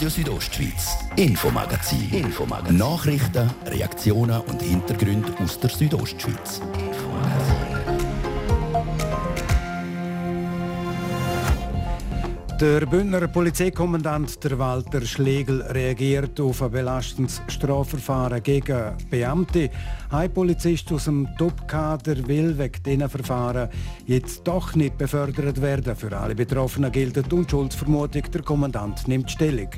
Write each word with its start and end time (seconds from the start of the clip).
Radio 0.00 0.08
Südostschweiz, 0.08 0.96
Infomagazin. 1.16 2.08
Infomagazin. 2.10 2.78
Nachrichten, 2.78 3.50
Reaktionen 3.66 4.40
und 4.40 4.62
Hintergründe 4.62 5.30
aus 5.42 5.60
der 5.60 5.68
Südostschweiz. 5.68 6.62
Der 12.58 12.86
Bündner 12.86 13.28
Polizeikommandant 13.28 14.42
der 14.42 14.58
Walter 14.58 15.02
Schlegel 15.02 15.60
reagiert 15.60 16.40
auf 16.40 16.62
ein 16.62 16.70
belastendes 16.70 17.42
Strafverfahren 17.48 18.42
gegen 18.42 18.94
Beamte. 19.10 19.68
Ein 20.12 20.34
Polizist 20.34 20.90
aus 20.90 21.04
dem 21.04 21.28
Top-Kader 21.38 22.26
will 22.26 22.58
wegen 22.58 22.82
diesen 22.84 23.08
Verfahren 23.08 23.68
jetzt 24.06 24.42
doch 24.42 24.74
nicht 24.74 24.98
befördert 24.98 25.62
werden. 25.62 25.94
Für 25.94 26.16
alle 26.18 26.34
Betroffenen 26.34 26.90
gilt 26.90 27.14
die 27.14 27.34
Unschuldsvermutung. 27.34 28.22
Der 28.34 28.42
Kommandant 28.42 29.06
nimmt 29.06 29.30
Stellung. 29.30 29.68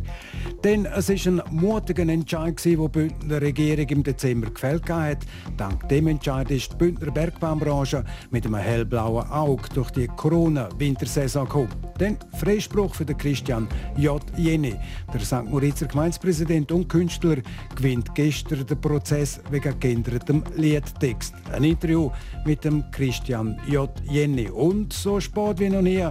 Denn 0.65 0.87
es 0.87 1.11
ist 1.11 1.27
ein 1.27 1.43
mutiger 1.51 2.09
Entscheid, 2.09 2.65
den 2.65 2.81
die 2.81 2.89
Bündner 2.89 3.43
Regierung 3.43 3.87
im 3.89 4.03
Dezember 4.03 4.49
gefällt 4.49 4.89
hat. 4.89 5.19
Dank 5.59 5.87
dem 5.91 6.07
Entscheid 6.07 6.51
ist 6.51 6.73
die 6.73 6.77
Bündner 6.77 7.11
Bergbahnbranche 7.11 8.03
mit 8.31 8.47
einem 8.47 8.55
hellblauen 8.55 9.29
Auge 9.29 9.69
durch 9.75 9.91
die 9.91 10.07
Corona-Wintersaison 10.07 11.45
gekommen. 11.45 11.69
Denn 12.01 12.17
frisch 12.39 12.63
Freispruch 12.63 12.95
für 12.95 13.05
den 13.05 13.19
Christian 13.19 13.69
J. 13.97 14.23
Jenny. 14.37 14.75
Der 15.13 15.21
St. 15.21 15.45
Moritzer 15.45 15.87
Gemeindepräsident 15.87 16.73
und 16.73 16.89
Künstler 16.89 17.37
gewinnt 17.77 18.15
gestern 18.15 18.67
den 18.67 18.81
Prozess 18.81 19.41
wegen 19.51 19.79
geändertem 20.25 20.43
Liedtext. 20.57 21.35
Ein 21.53 21.65
Interview 21.65 22.11
mit 22.45 22.65
dem 22.65 22.85
Christian 22.91 23.59
J. 23.67 23.91
Jenny. 24.09 24.49
Und 24.49 24.93
so 24.93 25.21
spät 25.21 25.59
wie 25.59 25.69
noch 25.69 25.83
nie, 25.83 26.07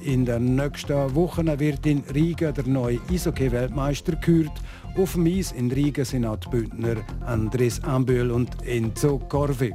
in 0.00 0.24
den 0.24 0.56
nächsten 0.56 1.14
Wochen 1.14 1.46
wird 1.58 1.86
in 1.86 2.02
Riga 2.14 2.52
der 2.52 2.66
neue 2.66 2.98
Eishockey-Weltmeister 3.10 4.12
gekürt. 4.12 4.52
Auf 4.96 5.12
dem 5.12 5.26
Eis 5.26 5.52
in 5.52 5.70
Riga 5.70 6.04
sind 6.04 6.26
auch 6.26 6.36
die 6.36 6.48
Bündner 6.48 6.96
Andres 7.24 7.82
Ambühl 7.84 8.30
und 8.30 8.50
Enzo 8.66 9.18
Corvi. 9.18 9.72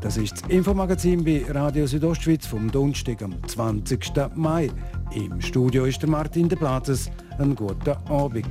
Das 0.00 0.16
ist 0.16 0.42
das 0.42 0.50
Infomagazin 0.50 1.24
bei 1.24 1.44
Radio 1.48 1.86
Südostschweiz 1.86 2.46
vom 2.46 2.70
Donnerstag 2.70 3.22
am 3.22 3.34
20. 3.46 4.12
Mai. 4.34 4.70
Im 5.14 5.40
Studio 5.40 5.84
ist 5.84 6.02
der 6.02 6.08
Martin 6.08 6.48
de 6.48 6.58
Platzes. 6.58 7.10
Einen 7.38 7.54
guten 7.54 7.90
Abend. 8.08 8.46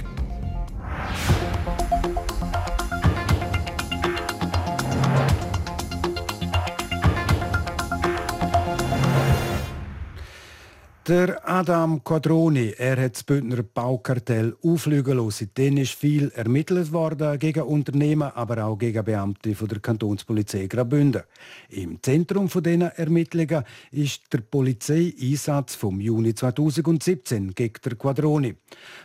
Der 11.09 11.41
Adam 11.49 12.03
Quadroni, 12.03 12.75
er 12.77 13.01
hat 13.01 13.15
das 13.15 13.23
Bündner 13.23 13.63
Baukartell 13.63 14.55
auflügen 14.61 15.17
lassen. 15.17 15.49
Seitdem 15.55 15.77
ist 15.77 15.95
viel 15.95 16.29
ermittelt 16.35 16.91
worden 16.91 17.39
gegen 17.39 17.63
Unternehmen, 17.63 18.31
aber 18.35 18.63
auch 18.63 18.77
gegen 18.77 19.03
Beamte 19.03 19.55
von 19.55 19.67
der 19.67 19.79
Kantonspolizei 19.79 20.67
Graubünden. 20.67 21.23
Im 21.69 21.97
Zentrum 22.03 22.47
von 22.47 22.61
diesen 22.61 22.83
Ermittlungen 22.83 23.63
ist 23.89 24.31
der 24.31 24.41
Polizeieinsatz 24.41 25.73
vom 25.73 25.99
Juni 25.99 26.35
2017 26.35 27.55
gegen 27.55 27.81
der 27.83 27.95
Quadroni. 27.95 28.57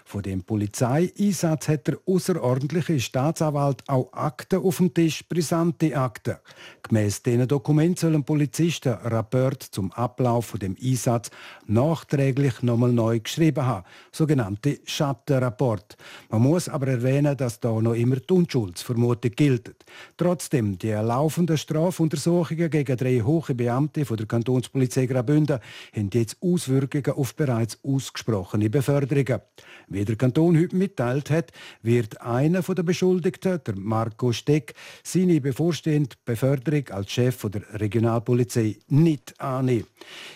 Von 0.05 0.21
dem 0.21 0.43
Polizeieinsatz 0.43 1.69
hat 1.69 1.87
der 1.87 1.97
außerordentliche 2.05 3.01
Staatsanwalt 3.01 3.83
auch 3.89 4.13
Akten 4.13 4.63
auf 4.63 4.77
dem 4.77 4.93
Tisch, 4.93 5.27
brisante 5.27 5.97
Akten. 5.97 6.37
Gemäss 6.83 7.23
diesen 7.23 7.49
Dokumenten 7.49 7.97
sollen 7.97 8.25
Polizisten 8.25 8.93
Rapport 8.93 9.63
zum 9.63 9.91
Ablauf 9.93 10.45
von 10.45 10.61
dem 10.61 10.77
Einsatz 10.83 11.31
nach 11.67 11.94
nachträglich 11.95 12.63
nochmal 12.63 12.93
neu 12.93 13.21
geschrieben 13.21 13.65
haben, 13.65 13.85
sogenannte 14.11 14.81
Schattenrapport. 14.85 15.97
Man 16.29 16.43
muss 16.43 16.69
aber 16.69 16.89
erwähnen, 16.89 17.37
dass 17.37 17.61
da 17.61 17.81
noch 17.81 17.95
immer 17.95 18.17
die 18.17 18.35
Unschuldsvermutung 18.35 19.31
gilt. 19.31 19.77
Trotzdem, 20.17 20.77
die 20.77 20.91
laufenden 20.91 21.57
Strafuntersuchungen 21.57 22.69
gegen 22.69 22.97
drei 22.97 23.21
hohe 23.21 23.55
Beamte 23.55 24.05
von 24.05 24.17
der 24.17 24.27
Kantonspolizei 24.27 25.07
Graubünden 25.07 25.61
haben 25.95 26.11
jetzt 26.13 26.37
Auswirkungen 26.41 27.17
auf 27.17 27.37
bereits 27.37 27.79
ausgesprochene 27.85 28.71
Beförderungen. 28.71 29.41
Wie 29.87 30.05
der 30.05 30.17
Kanton 30.17 30.59
heute 30.59 30.75
mitteilt 30.75 31.31
hat, 31.31 31.53
wird 31.83 32.21
einer 32.21 32.63
der 32.63 32.83
Beschuldigten, 32.83 33.61
der 33.65 33.77
Marco 33.77 34.33
Steck, 34.33 34.75
seine 35.05 35.41
bevorstehende 35.41 36.17
Beförderung 36.25 36.89
als 36.89 37.13
Chef 37.13 37.41
der 37.51 37.63
Regionalpolizei 37.81 38.79
nicht 38.89 39.39
annehmen. 39.41 39.87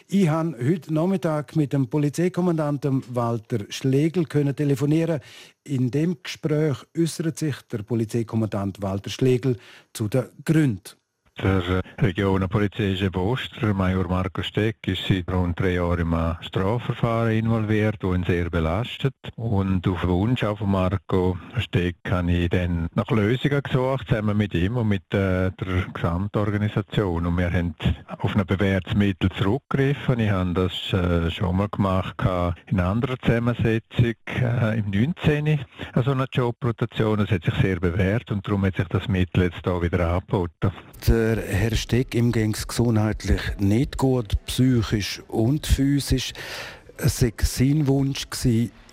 Ich 0.06 0.28
habe 0.28 0.56
heute 0.62 0.92
Nachmittag 0.92 1.47
Tag 1.48 1.56
mit 1.56 1.72
dem 1.72 1.88
Polizeikommandanten 1.88 3.02
Walter 3.14 3.64
Schlegel 3.70 4.26
können 4.26 4.54
telefonieren. 4.54 5.20
In 5.64 5.90
dem 5.90 6.18
Gespräch 6.22 6.76
äußert 6.96 7.38
sich 7.38 7.56
der 7.72 7.78
Polizeikommandant 7.78 8.82
Walter 8.82 9.08
Schlegel 9.08 9.56
zu 9.94 10.08
den 10.08 10.26
Gründen 10.44 10.97
der 11.42 11.82
Regionenpolizeichef 12.00 13.16
Oster, 13.16 13.74
Major 13.74 14.08
Marco 14.08 14.42
Steck, 14.42 14.76
ist 14.86 15.06
seit 15.06 15.30
rund 15.32 15.58
drei 15.58 15.74
Jahren 15.74 16.00
im 16.00 16.36
Strafverfahren 16.40 17.32
involviert, 17.32 17.96
das 18.00 18.14
ihn 18.14 18.24
sehr 18.24 18.50
belastet. 18.50 19.14
Und 19.36 19.86
auf 19.88 20.06
Wunsch 20.06 20.44
auch 20.44 20.58
von 20.58 20.70
Marco 20.70 21.38
Steck 21.58 21.96
habe 22.10 22.32
ich 22.32 22.50
dann 22.50 22.88
nach 22.94 23.10
Lösungen 23.10 23.62
gesucht, 23.62 24.08
zusammen 24.08 24.36
mit 24.36 24.54
ihm 24.54 24.76
und 24.76 24.88
mit 24.88 25.02
äh, 25.14 25.50
der 25.50 25.86
Gesamtorganisation. 25.92 27.26
Und 27.26 27.36
wir 27.36 27.52
haben 27.52 27.74
auf 28.18 28.36
ein 28.36 28.46
bewährtes 28.46 28.94
Mittel 28.94 29.30
zurückgegriffen. 29.30 30.20
Ich 30.20 30.30
habe 30.30 30.54
das 30.54 30.92
äh, 30.92 31.30
schon 31.30 31.56
mal 31.56 31.68
gemacht 31.68 32.16
in 32.66 32.80
einer 32.80 32.88
anderen 32.88 33.16
Zusammensetzung 33.20 34.14
äh, 34.26 34.78
im 34.78 34.90
19. 34.90 35.60
Also 35.92 36.12
eine 36.12 36.26
Jobrotation. 36.32 37.18
Das 37.18 37.30
hat 37.30 37.44
sich 37.44 37.54
sehr 37.54 37.80
bewährt 37.80 38.30
und 38.30 38.46
darum 38.46 38.64
hat 38.64 38.76
sich 38.76 38.88
das 38.88 39.08
Mittel 39.08 39.44
jetzt 39.44 39.64
hier 39.64 39.82
wieder 39.82 40.08
angeboten. 40.10 40.72
Der 41.28 41.42
Herr 41.42 41.76
Steck, 41.76 42.14
ihm 42.14 42.32
ging 42.32 42.54
es 42.54 42.66
gesundheitlich 42.66 43.42
nicht 43.58 43.98
gut, 43.98 44.42
psychisch 44.46 45.20
und 45.28 45.66
physisch. 45.66 46.32
Es 46.96 47.20
war 47.20 47.32
sein 47.42 47.86
Wunsch, 47.86 48.30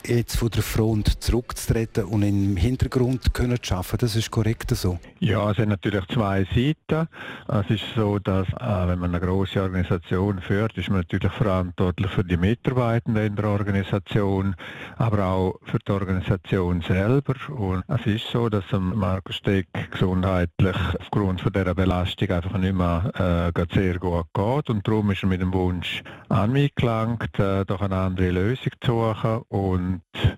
jetzt 0.07 0.37
von 0.37 0.49
der 0.49 0.63
Front 0.63 1.23
zurückzutreten 1.23 2.05
und 2.05 2.23
im 2.23 2.57
Hintergrund 2.57 3.33
können 3.33 3.61
zu 3.61 3.75
arbeiten. 3.75 3.97
Das 3.99 4.15
ist 4.15 4.31
korrekt 4.31 4.69
so? 4.75 4.99
Ja, 5.19 5.51
es 5.51 5.57
sind 5.57 5.69
natürlich 5.69 6.05
zwei 6.07 6.45
Seiten. 6.45 7.07
Es 7.47 7.69
ist 7.69 7.83
so, 7.95 8.19
dass 8.19 8.47
äh, 8.49 8.87
wenn 8.87 8.99
man 8.99 9.15
eine 9.15 9.25
große 9.25 9.61
Organisation 9.61 10.39
führt, 10.41 10.77
ist 10.77 10.89
man 10.89 10.99
natürlich 10.99 11.31
verantwortlich 11.31 12.11
für 12.11 12.23
die 12.23 12.37
Mitarbeitenden 12.37 13.25
in 13.25 13.35
der 13.35 13.45
Organisation, 13.45 14.55
aber 14.97 15.25
auch 15.25 15.59
für 15.63 15.79
die 15.79 15.91
Organisation 15.91 16.81
selber. 16.81 17.35
Und 17.49 17.83
es 17.87 18.05
ist 18.05 18.27
so, 18.31 18.49
dass 18.49 18.65
Markus 18.71 19.35
Steck 19.35 19.67
gesundheitlich 19.91 20.77
aufgrund 20.99 21.41
von 21.41 21.53
dieser 21.53 21.75
Belastung 21.75 22.29
einfach 22.29 22.57
nicht 22.57 22.75
mehr 22.75 23.51
äh, 23.53 23.65
sehr 23.73 23.99
gut 23.99 24.27
geht 24.33 24.69
und 24.69 24.87
darum 24.87 25.11
ist 25.11 25.23
er 25.23 25.29
mit 25.29 25.41
dem 25.41 25.53
Wunsch 25.53 26.03
an 26.29 26.51
mich 26.51 26.73
gelangt, 26.75 27.39
äh, 27.39 27.65
doch 27.65 27.81
eine 27.81 27.95
andere 27.95 28.31
Lösung 28.31 28.71
zu 28.81 28.91
suchen 28.91 29.41
und 29.49 29.94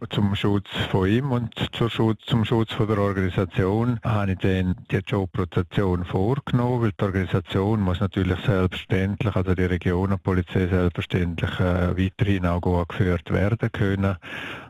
zum 0.10 0.36
Schutz 0.36 0.68
von 0.92 1.08
ihm 1.08 1.32
und 1.32 1.54
Schutz, 1.90 2.26
zum 2.26 2.46
Schutz 2.46 2.74
von 2.74 2.88
der 2.88 2.98
Organisation 2.98 4.00
habe 4.04 4.34
ich 4.34 4.40
dann 4.40 4.76
die 4.92 4.98
Jobrotation 4.98 6.06
vorgenommen, 6.06 6.82
weil 6.82 6.92
die 6.92 7.04
Organisation 7.04 7.82
muss 7.82 8.00
natürlich 8.00 8.40
selbstverständlich, 8.46 9.36
also 9.36 9.56
die 9.56 9.66
Regionenpolizei 9.66 10.68
selbstverständlich 10.68 11.60
äh, 11.60 11.98
weiterhin 11.98 12.46
auch 12.46 12.62
gut 12.62 12.90
geführt 12.90 13.32
werden 13.32 13.72
können. 13.72 14.18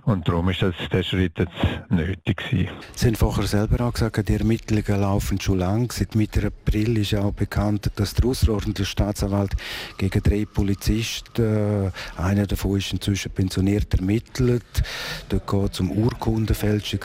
Und 0.08 0.26
darum 0.26 0.48
ist 0.50 0.62
das, 0.62 0.74
der 0.90 1.04
Schritt 1.04 1.38
jetzt 1.38 1.52
nötig 1.90 2.38
gewesen. 2.38 2.70
Sie 2.96 3.08
haben 3.08 3.16
vorher 3.16 3.46
selber 3.46 3.86
auch 3.86 3.92
gesagt, 3.92 4.30
die 4.30 4.36
Ermittlungen 4.36 5.02
laufen 5.02 5.42
schon 5.42 5.60
lang. 5.60 5.92
Seit 5.92 6.16
Mitte 6.16 6.48
April 6.48 6.98
ist 6.98 7.14
auch 7.14 7.34
bekannt, 7.34 7.92
dass 7.98 8.14
der 8.14 8.30
außerordentliche 8.30 8.90
Staatsanwalt 8.90 9.52
gegen 9.98 10.24
drei 10.24 10.46
Polizisten, 10.46 11.92
äh, 12.18 12.22
einer 12.22 12.48
davon 12.48 12.78
ist 12.78 12.94
inzwischen 12.94 13.32
pensioniert, 13.32 13.94
ermittelt. 13.96 14.77
Dort 15.30 15.48
geht 15.48 15.74
es 15.74 15.80
um 15.80 15.92
Urkundenfälschung, 15.92 17.00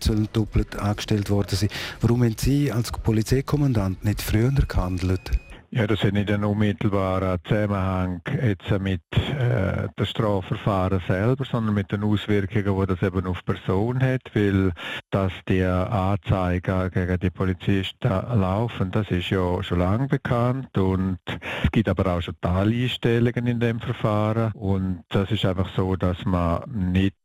sollen 0.00 0.28
doppelt 0.32 0.76
angestellt 0.76 1.30
worden 1.30 1.56
sein. 1.56 1.68
Warum 2.00 2.22
haben 2.22 2.36
Sie 2.38 2.70
als 2.70 2.92
Polizeikommandant 2.92 4.04
nicht 4.04 4.22
früher 4.22 4.50
gehandelt? 4.50 5.30
Ja, 5.76 5.88
das 5.88 6.04
hat 6.04 6.12
nicht 6.12 6.30
einen 6.30 6.44
unmittelbaren 6.44 7.40
Zusammenhang 7.42 8.20
jetzt 8.40 8.70
mit 8.78 9.00
äh, 9.36 9.88
dem 9.98 10.06
Strafverfahren 10.06 11.02
selber, 11.08 11.44
sondern 11.44 11.74
mit 11.74 11.90
den 11.90 12.04
Auswirkungen, 12.04 12.80
die 12.80 12.86
das 12.86 13.02
eben 13.02 13.26
auf 13.26 13.42
die 13.42 13.52
Person 13.52 14.00
hat, 14.00 14.20
weil 14.34 14.70
dass 15.10 15.32
die 15.48 15.64
Anzeigen 15.64 16.90
gegen 16.92 17.18
die 17.18 17.30
Polizisten 17.30 18.08
laufen, 18.08 18.92
das 18.92 19.10
ist 19.10 19.30
ja 19.30 19.60
schon 19.64 19.80
lange 19.80 20.06
bekannt 20.06 20.78
und 20.78 21.18
es 21.64 21.72
gibt 21.72 21.88
aber 21.88 22.06
auch 22.06 22.20
schon 22.20 22.36
Teileinstellungen 22.40 23.48
in 23.48 23.58
dem 23.58 23.80
Verfahren. 23.80 24.52
Und 24.52 25.02
das 25.08 25.32
ist 25.32 25.44
einfach 25.44 25.74
so, 25.74 25.96
dass 25.96 26.24
man 26.24 26.70
nicht 26.70 27.16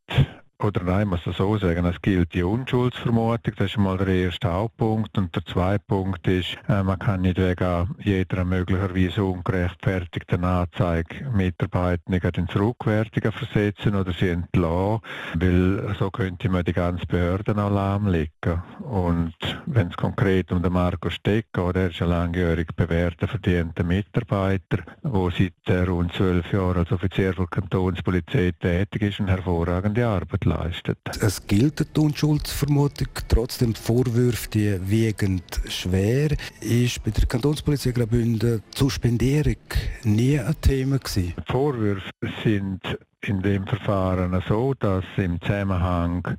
oder 0.62 0.84
nein, 0.84 1.08
muss 1.08 1.24
das 1.24 1.38
so 1.38 1.58
sagen, 1.58 1.86
es 1.86 2.02
gilt 2.02 2.34
die 2.34 2.44
Unschuldsvermutung, 2.44 3.54
das 3.56 3.72
ist 3.72 3.78
mal 3.78 3.98
der 3.98 4.08
erste 4.08 4.52
Hauptpunkt. 4.52 5.18
Und 5.18 5.34
der 5.34 5.46
zweite 5.46 5.84
Punkt 5.88 6.28
ist, 6.28 6.58
äh, 6.68 6.84
man 6.84 7.00
kann 7.00 7.22
nicht 7.22 7.38
wegen 7.38 7.96
jeder 8.00 8.44
möglicherweise 8.44 9.24
ungerechtfertigten 9.24 10.44
Anzeige 10.44 11.30
Mitarbeiter 11.32 12.38
ins 12.38 12.56
Rückwärtige 12.56 13.32
versetzen 13.32 13.96
oder 13.96 14.12
sie 14.12 14.30
entlassen, 14.30 15.02
weil 15.36 15.96
so 15.98 16.12
könnte 16.12 16.50
man 16.50 16.66
die 16.66 16.74
ganze 16.74 17.06
Behörden 17.06 17.56
lahmlegen. 17.56 18.62
Und 18.80 19.36
wenn 19.66 19.88
es 19.88 19.96
konkret 19.98 20.52
um 20.52 20.62
den 20.62 20.74
Marco 20.74 21.10
Steck 21.10 21.54
geht, 21.54 21.76
er 21.76 21.90
ist 21.90 22.02
ein 22.02 22.10
langjährig 22.10 22.76
bewährter, 22.76 23.28
verdienter 23.28 23.84
Mitarbeiter, 23.84 24.80
der 25.04 25.32
seit 25.38 25.54
äh, 25.68 25.84
rund 25.84 26.14
zwölf 26.14 26.52
Jahren 26.52 26.80
als 26.80 26.92
Offizier 26.92 27.34
der 27.34 27.48
Kantonspolizei 27.48 28.52
tätig 28.60 29.02
ist 29.04 29.20
und 29.22 29.30
hervorragende 29.30 30.06
Arbeit 30.06 30.49
leistet. 30.50 30.98
Es 31.22 31.46
gilt 31.48 31.96
die 31.96 32.00
Unschuldsvermutung, 32.00 33.08
trotzdem 33.28 33.74
die 33.74 33.82
Vorwürfe 33.82 34.50
die 34.50 34.80
wiegend 34.90 35.44
schwer. 35.68 36.36
Ist 36.62 37.04
bei 37.04 37.12
der 37.12 37.26
Kantonspolizei 37.26 37.92
Graubünden 37.92 38.62
die 38.74 38.78
Suspendierung 38.78 39.56
nie 40.04 40.40
ein 40.40 40.56
Thema 40.62 41.00
gewesen? 41.00 41.34
Die 41.38 41.52
Vorwürfe 41.52 42.12
sind 42.44 42.82
in 43.22 43.42
dem 43.42 43.68
Verfahren 43.68 44.42
so, 44.48 44.74
dass 44.74 45.04
im 45.18 45.42
Zusammenhang 45.42 46.38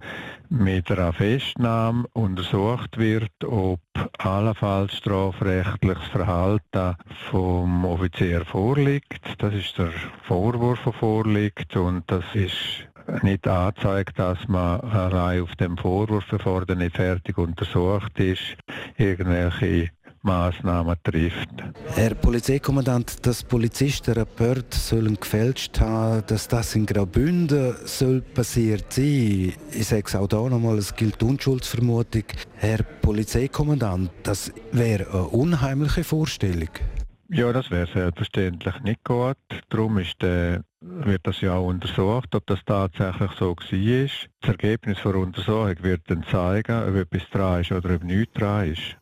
mit 0.48 0.90
einer 0.90 1.12
Festnahme 1.12 2.06
untersucht 2.12 2.96
wird, 2.98 3.44
ob 3.44 3.80
allenfalls 4.18 4.96
strafrechtliches 4.96 6.08
Verhalten 6.08 6.96
vom 7.30 7.84
Offizier 7.84 8.44
vorliegt. 8.44 9.20
Das 9.38 9.54
ist 9.54 9.76
der 9.78 9.92
Vorwurf, 10.26 10.80
der 10.84 10.92
vorliegt 10.94 11.76
und 11.76 12.10
das 12.10 12.24
ist 12.34 12.88
nicht 13.22 13.46
anzeigt, 13.46 14.18
dass 14.18 14.38
man 14.48 14.80
allein 14.80 15.42
auf 15.42 15.54
dem 15.56 15.76
Vorwurf, 15.76 16.24
bevor 16.30 16.64
der 16.66 16.76
nicht 16.76 16.96
fertig 16.96 17.38
untersucht 17.38 18.18
ist, 18.18 18.56
irgendwelche 18.96 19.90
Maßnahmen 20.22 20.96
trifft. 21.02 21.48
Herr 21.94 22.14
Polizeikommandant, 22.14 23.24
dass 23.24 23.42
Polizisten 23.42 24.12
Rapport 24.12 24.74
sollen 24.74 25.18
gefälscht 25.18 25.80
haben, 25.80 26.22
dass 26.26 26.46
das 26.46 26.74
in 26.74 26.84
Graubünden 26.84 27.74
soll 27.84 28.20
passiert 28.20 28.92
sein. 28.92 29.54
Ich 29.72 29.86
sage 29.88 30.04
es 30.06 30.14
auch 30.14 30.28
da 30.28 30.42
nochmal, 30.42 30.76
es 30.76 30.94
gilt 30.94 31.22
Unschuldsvermutung. 31.22 32.24
Herr 32.56 32.82
Polizeikommandant, 32.82 34.10
das 34.22 34.52
wäre 34.72 35.10
eine 35.10 35.28
unheimliche 35.28 36.04
Vorstellung. 36.04 36.68
Ja, 37.32 37.52
das 37.52 37.70
wäre 37.70 37.86
selbstverständlich 37.86 38.80
nicht 38.80 39.04
gut. 39.04 39.36
Darum 39.68 39.98
ist, 39.98 40.20
äh, 40.24 40.58
wird 40.80 41.24
das 41.24 41.40
ja 41.40 41.54
auch 41.54 41.68
untersucht, 41.68 42.34
ob 42.34 42.44
das 42.46 42.58
tatsächlich 42.66 43.30
so 43.38 43.54
war. 43.54 44.08
Das 44.40 44.48
Ergebnis 44.48 44.98
der 45.04 45.14
Untersuchung 45.14 45.76
wird 45.82 46.02
dann 46.08 46.24
zeigen, 46.24 46.88
ob 46.88 46.96
etwas 46.96 47.30
dran 47.30 47.60
ist 47.60 47.70
oder 47.70 47.94
ob 47.94 48.02
nichts 48.02 48.34
dran 48.34 48.72
ist. 48.72 48.96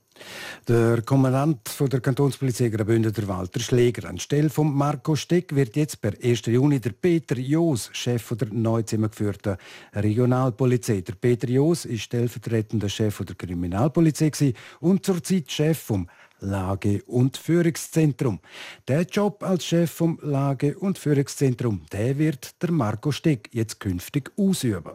Der 0.67 1.01
Kommandant 1.03 1.69
von 1.69 1.89
der 1.89 2.01
Kantonspolizei 2.01 2.69
Graubünden, 2.69 3.13
der 3.13 3.29
Walter 3.29 3.61
Schläger. 3.61 4.09
Anstelle 4.09 4.51
von 4.51 4.75
Marco 4.75 5.17
Steck 5.17 5.55
wird 5.55 5.77
jetzt 5.77 6.03
per 6.03 6.13
1. 6.23 6.47
Juni 6.47 6.81
der 6.81 6.91
Peter 6.91 7.39
Joos 7.39 7.89
Chef 7.93 8.35
der 8.37 8.49
neu 8.53 8.83
zusammengeführten 8.83 9.57
Regionalpolizei. 9.95 11.01
Der 11.01 11.15
Peter 11.15 11.49
Joos 11.49 11.87
ist 11.87 12.03
stellvertretender 12.03 12.89
Chef 12.89 13.23
der 13.25 13.37
Kriminalpolizei 13.37 14.53
und 14.81 15.07
zurzeit 15.07 15.51
Chef 15.51 15.79
vom 15.79 16.09
Lage- 16.41 17.03
und 17.05 17.37
Führungszentrum. 17.37 18.41
Der 18.87 19.03
Job 19.03 19.43
als 19.43 19.65
Chef 19.65 19.91
vom 19.91 20.19
Lage- 20.23 20.79
und 20.79 20.99
Führungszentrum, 20.99 21.83
der 21.93 22.19
wird 22.19 22.63
der 22.63 22.71
Marco 22.71 23.11
Steck 23.13 23.51
jetzt 23.53 23.81
künftig 23.81 24.33
ausüben. 24.37 24.93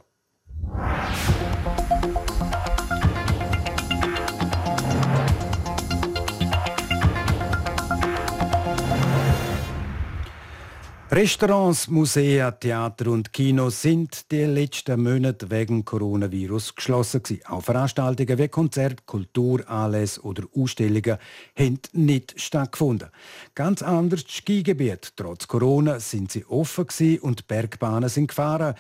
Restaurants, 11.16 11.90
Museen, 11.90 12.52
Theater 12.60 13.12
und 13.12 13.32
Kinos 13.32 13.84
sind 13.84 14.32
die 14.32 14.46
letzten 14.46 15.04
Monate 15.04 15.52
wegen 15.52 15.86
Coronavirus 15.86 16.74
geschlossen. 16.74 17.22
Auch 17.46 17.62
Veranstaltungen 17.62 18.40
wie 18.40 18.48
Konzerte, 18.48 19.04
Kulturanlässe 19.06 20.22
oder 20.24 20.46
Ausstellungen 20.56 21.20
haben 21.56 21.80
nicht 21.92 22.42
stattgefunden. 22.42 23.10
Ganz 23.54 23.84
anders 23.84 24.24
das 24.24 24.38
Skigebiet. 24.38 25.14
Trotz 25.16 25.48
Corona 25.48 26.00
sind 26.00 26.32
sie 26.32 26.46
offen 26.46 26.88
gewesen 26.88 27.20
und 27.20 27.48
Bergbahnen 27.48 28.10
sind 28.10 28.30
gefahren. 28.30 28.74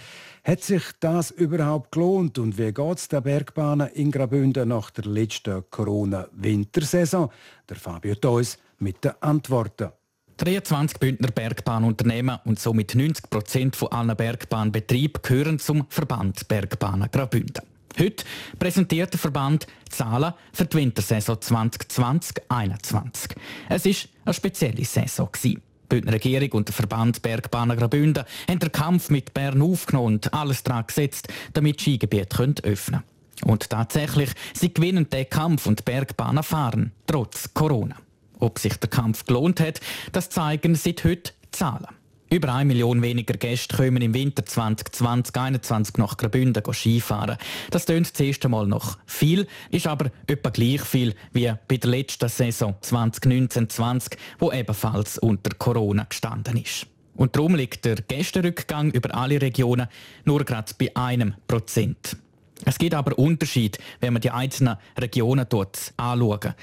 Hat 0.43 0.63
sich 0.63 0.85
das 1.01 1.29
überhaupt 1.29 1.91
gelohnt 1.91 2.39
und 2.39 2.57
wie 2.57 2.73
geht 2.73 2.97
es 2.97 3.09
den 3.09 3.21
Bergbahnen 3.21 3.89
in 3.89 4.09
Graubünden 4.09 4.69
nach 4.69 4.89
der 4.89 5.05
letzten 5.05 5.65
Corona-Wintersaison? 5.69 7.29
Der 7.69 7.77
Fabio 7.77 8.15
Theus 8.15 8.57
mit 8.79 9.03
den 9.03 9.11
Antworten. 9.19 9.91
23 10.37 10.99
Bündner 10.99 11.29
Bergbahnunternehmen 11.29 12.39
und 12.45 12.59
somit 12.59 12.95
90 12.95 13.29
Prozent 13.29 13.75
von 13.75 13.91
allen 13.91 14.15
Bergbahnbetrieben 14.15 15.21
gehören 15.21 15.59
zum 15.59 15.85
Verband 15.89 16.47
Bergbahnen 16.47 17.11
Graubünden. 17.11 17.63
Heute 17.99 18.23
präsentiert 18.57 19.13
der 19.13 19.19
Verband 19.19 19.67
Zahlen 19.89 20.33
für 20.51 20.65
die 20.65 20.77
Wintersaison 20.77 21.35
2020-21. 21.35 23.35
Es 23.69 23.85
ist 23.85 24.09
eine 24.25 24.33
spezielle 24.33 24.83
Saison. 24.83 25.29
Die 25.43 25.59
Bündner 25.87 26.13
Regierung 26.13 26.49
und 26.53 26.67
der 26.67 26.73
Verband 26.73 27.21
Bergbahnen 27.21 27.77
Graubünden 27.77 28.23
haben 28.49 28.59
den 28.59 28.71
Kampf 28.71 29.11
mit 29.11 29.31
Bern 29.33 29.61
aufgenommen 29.61 30.15
und 30.15 30.33
alles 30.33 30.63
daran 30.63 30.87
gesetzt, 30.87 31.27
damit 31.53 31.81
Skigebiete 31.81 32.55
öffnen 32.63 33.01
können. 33.01 33.51
Und 33.51 33.69
tatsächlich, 33.69 34.31
sie 34.53 34.73
gewinnen 34.73 35.09
den 35.09 35.29
Kampf 35.29 35.67
und 35.67 35.85
Bergbahnen 35.85 36.43
fahren, 36.43 36.93
trotz 37.05 37.53
Corona. 37.53 37.97
Ob 38.43 38.59
sich 38.59 38.75
der 38.75 38.89
Kampf 38.89 39.25
gelohnt 39.25 39.61
hat, 39.61 39.79
das 40.11 40.29
zeigen 40.29 40.75
seit 40.75 41.05
heute 41.05 41.31
Zahlen. 41.51 41.87
Über 42.29 42.53
eine 42.53 42.65
Million 42.65 43.01
weniger 43.01 43.35
Gäste 43.37 43.77
kommen 43.77 44.01
im 44.01 44.13
Winter 44.13 44.43
2020-2021 44.43 45.97
nach 45.97 46.17
Graubünden 46.17 46.61
Skifahren. 46.73 47.37
Das 47.71 47.85
tönt 47.85 48.11
das 48.11 48.19
erste 48.19 48.49
Mal 48.49 48.67
noch 48.67 48.97
viel, 49.05 49.47
ist 49.71 49.87
aber 49.87 50.11
etwa 50.27 50.49
gleich 50.49 50.81
viel 50.81 51.15
wie 51.31 51.53
bei 51.69 51.77
der 51.77 51.89
letzten 51.89 52.27
Saison 52.27 52.75
2019-20, 52.81 54.17
wo 54.39 54.51
ebenfalls 54.51 55.19
unter 55.19 55.51
Corona 55.57 56.03
gestanden 56.03 56.57
ist. 56.57 56.87
Und 57.15 57.37
darum 57.37 57.55
liegt 57.55 57.85
der 57.85 57.95
Gästerückgang 57.95 58.91
über 58.91 59.15
alle 59.15 59.41
Regionen 59.41 59.87
nur 60.25 60.43
gerade 60.43 60.73
bei 60.77 60.93
einem 60.95 61.35
Prozent. 61.47 62.17
Es 62.65 62.77
gibt 62.77 62.93
aber 62.93 63.17
Unterschied, 63.17 63.77
wenn 63.99 64.13
man 64.13 64.21
die 64.21 64.31
einzelnen 64.31 64.77
Regionen 64.97 65.45
dort 65.49 65.93
anschauen. 65.97 66.53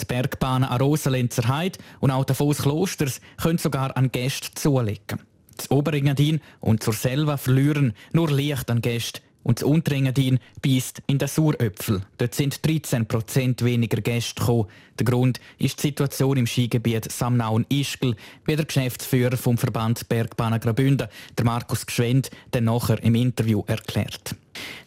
Die 0.00 0.04
Bergbahnen 0.04 0.68
an 0.68 0.80
Rosenlenzer 0.80 1.48
Heide 1.48 1.78
und 2.00 2.10
auch 2.10 2.24
Davos 2.24 2.58
Klosters 2.58 3.20
können 3.36 3.58
sogar 3.58 3.96
an 3.96 4.12
Gäste 4.12 4.54
zulegen. 4.54 5.20
Das 5.56 5.70
Oberengadin 5.70 6.40
und 6.60 6.82
zur 6.82 6.94
Selva 6.94 7.36
verlieren 7.36 7.92
nur 8.12 8.30
leicht 8.30 8.70
an 8.70 8.80
Gäste 8.80 9.20
und 9.42 9.60
das 9.60 9.64
Unterengadin 9.64 10.38
beißt 10.62 11.02
in 11.06 11.18
den 11.18 11.26
Suröpfel. 11.26 12.02
Dort 12.18 12.34
sind 12.34 12.60
13% 12.60 13.64
weniger 13.64 14.00
Gäste 14.00 14.34
gekommen. 14.34 14.68
Der 14.98 15.06
Grund 15.06 15.40
ist 15.58 15.82
die 15.82 15.88
Situation 15.88 16.36
im 16.36 16.46
Skigebiet 16.46 17.10
Samnaun-Ischgl, 17.10 18.14
wie 18.44 18.56
der 18.56 18.66
Geschäftsführer 18.66 19.36
vom 19.36 19.56
Verband 19.56 20.08
Bergbahnen 20.08 20.60
Graubünden, 20.60 21.08
der 21.36 21.44
Markus 21.44 21.86
Gschwend, 21.86 22.30
dann 22.50 22.64
nachher 22.64 23.02
im 23.02 23.14
Interview 23.14 23.62
erklärt. 23.66 24.36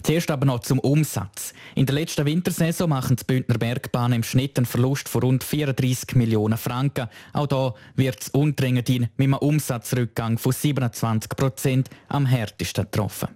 Zuerst 0.03 0.31
aber 0.31 0.45
noch 0.45 0.59
zum 0.59 0.79
Umsatz. 0.79 1.53
In 1.75 1.85
der 1.85 1.95
letzten 1.95 2.25
Wintersaison 2.25 2.89
machen 2.89 3.17
die 3.17 3.23
Bündner 3.23 3.57
Bergbahnen 3.57 4.17
im 4.17 4.23
Schnitt 4.23 4.57
einen 4.57 4.65
Verlust 4.65 5.09
von 5.09 5.21
rund 5.21 5.43
34 5.43 6.15
Millionen 6.15 6.57
Franken. 6.57 7.07
Auch 7.33 7.47
da 7.47 7.73
wird 7.95 8.19
das 8.19 8.29
Unterengadin 8.29 9.09
mit 9.17 9.27
einem 9.27 9.35
Umsatzrückgang 9.35 10.37
von 10.37 10.51
27 10.51 11.29
Prozent 11.35 11.89
am 12.07 12.25
härtesten 12.25 12.85
getroffen. 12.85 13.29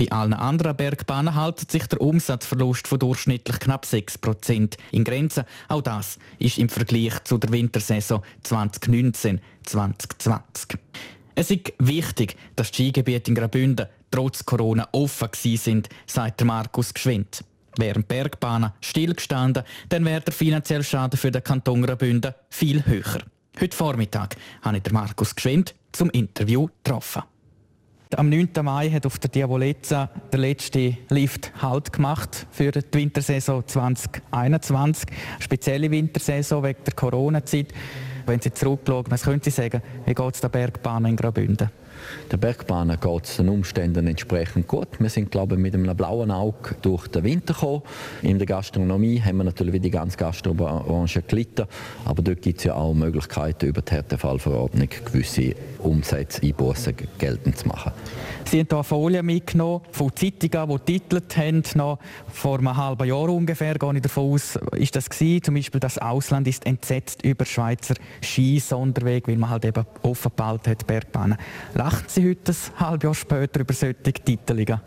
Bei 0.00 0.10
allen 0.12 0.32
anderen 0.32 0.76
Bergbahnen 0.76 1.38
hält 1.38 1.70
sich 1.70 1.86
der 1.86 2.00
Umsatzverlust 2.00 2.88
von 2.88 2.98
durchschnittlich 2.98 3.60
knapp 3.60 3.84
6 3.84 4.16
Prozent 4.16 4.78
in 4.92 5.04
Grenzen. 5.04 5.44
Auch 5.68 5.82
das 5.82 6.18
ist 6.38 6.56
im 6.56 6.70
Vergleich 6.70 7.22
zu 7.24 7.36
der 7.36 7.52
Wintersaison 7.52 8.22
2019-2020. 8.46 10.78
Es 11.40 11.50
ist 11.50 11.72
wichtig, 11.78 12.36
dass 12.54 12.70
die 12.70 12.82
Skigebiete 12.82 13.30
in 13.30 13.34
Graubünden 13.34 13.86
trotz 14.10 14.44
Corona 14.44 14.86
offen 14.92 15.30
sind, 15.32 15.88
sagt 16.06 16.44
Markus 16.44 16.92
Geschwind. 16.92 17.42
Wären 17.78 18.04
Bergbahnen 18.04 18.72
stillgestanden, 18.82 19.64
dann 19.88 20.04
wäre 20.04 20.20
der 20.20 20.34
finanzielle 20.34 20.84
Schaden 20.84 21.18
für 21.18 21.30
den 21.30 21.42
Kanton 21.42 21.80
Graubünden 21.80 22.34
viel 22.50 22.84
höher. 22.84 23.22
Heute 23.58 23.74
Vormittag 23.74 24.36
habe 24.60 24.82
ich 24.84 24.92
Markus 24.92 25.34
Geschwind 25.34 25.74
zum 25.92 26.10
Interview 26.10 26.68
getroffen. 26.84 27.22
Am 28.16 28.28
9. 28.28 28.50
Mai 28.62 28.90
hat 28.90 29.06
auf 29.06 29.18
der 29.18 29.30
Diabolezza 29.30 30.10
der 30.30 30.40
letzte 30.40 30.98
Lift 31.08 31.52
Halt 31.62 31.90
gemacht 31.90 32.46
für 32.50 32.70
die 32.70 32.82
Wintersaison 32.92 33.66
2021. 33.66 35.08
Spezielle 35.38 35.90
Wintersaison 35.90 36.62
wegen 36.62 36.84
der 36.84 36.92
Corona-Zeit. 36.92 37.72
Wenn 38.26 38.40
Sie 38.40 38.52
zurückschauen, 38.52 39.06
was 39.08 39.24
können 39.24 39.40
Sie 39.42 39.50
sagen, 39.50 39.82
wie 40.06 40.14
geht 40.14 40.34
es 40.34 40.40
der 40.40 40.48
Bergbahn 40.48 41.04
in 41.06 41.16
Graubünden? 41.16 41.70
Der 42.30 42.36
Bergbahnen 42.36 42.98
geht 43.00 43.24
es 43.24 43.36
den 43.36 43.48
Umständen 43.48 44.06
entsprechend 44.06 44.66
gut. 44.68 44.88
Wir 44.98 45.08
sind, 45.08 45.30
glaube 45.30 45.56
ich, 45.56 45.60
mit 45.60 45.74
einem 45.74 45.96
blauen 45.96 46.30
Auge 46.30 46.76
durch 46.82 47.08
den 47.08 47.24
Winter 47.24 47.54
gekommen. 47.54 47.82
In 48.22 48.38
der 48.38 48.46
Gastronomie 48.46 49.20
haben 49.20 49.38
wir 49.38 49.44
natürlich 49.44 49.74
wie 49.74 49.80
die 49.80 49.90
ganze 49.90 50.16
Gastrobranche 50.16 51.22
gelitten. 51.22 51.66
Aber 52.04 52.22
dort 52.22 52.42
gibt 52.42 52.58
es 52.58 52.64
ja 52.64 52.74
auch 52.74 52.94
Möglichkeiten, 52.94 53.66
über 53.66 53.82
die 53.82 53.92
Härtefallverordnung 53.92 54.88
gewisse 55.04 55.54
Umsätze, 55.78 56.42
Einbußen 56.42 56.94
geltend 57.18 57.58
zu 57.58 57.68
machen. 57.68 57.92
Sie 58.44 58.58
haben 58.58 58.66
hier 58.68 58.78
eine 58.78 58.84
Folie 58.84 59.22
mitgenommen 59.22 59.82
von 59.92 60.10
Zeitungen, 60.14 60.68
die 60.68 60.98
titelt 60.98 61.36
haben, 61.36 61.62
noch 61.74 61.98
vor 62.32 62.58
einem 62.58 62.76
halben 62.76 63.06
Jahr 63.06 63.28
ungefähr, 63.28 63.74
gehe 63.74 63.94
ich 63.94 64.02
davon 64.02 64.32
aus, 64.32 64.58
ist 64.72 64.96
das 64.96 65.08
gewesen, 65.08 65.44
zum 65.44 65.54
Beispiel 65.54 65.80
das 65.80 65.98
Ausland 65.98 66.48
ist 66.48 66.66
entsetzt 66.66 67.24
über 67.24 67.44
Schweizer 67.44 67.94
Skisonderweg, 68.22 69.28
weil 69.28 69.36
man 69.36 69.50
halt 69.50 69.64
eben 69.64 69.84
offen 70.02 70.32
behalten 70.34 70.70
hat, 70.70 70.86
Bergbahnen. 70.86 71.38
Lachen 71.90 72.04
Sie 72.06 72.30
heute 72.30 72.52
ein 72.52 72.80
halbes 72.86 73.02
Jahr 73.02 73.14
später 73.14 73.60
über 73.60 73.74
solche 73.74 74.12
Titelungen? 74.12 74.80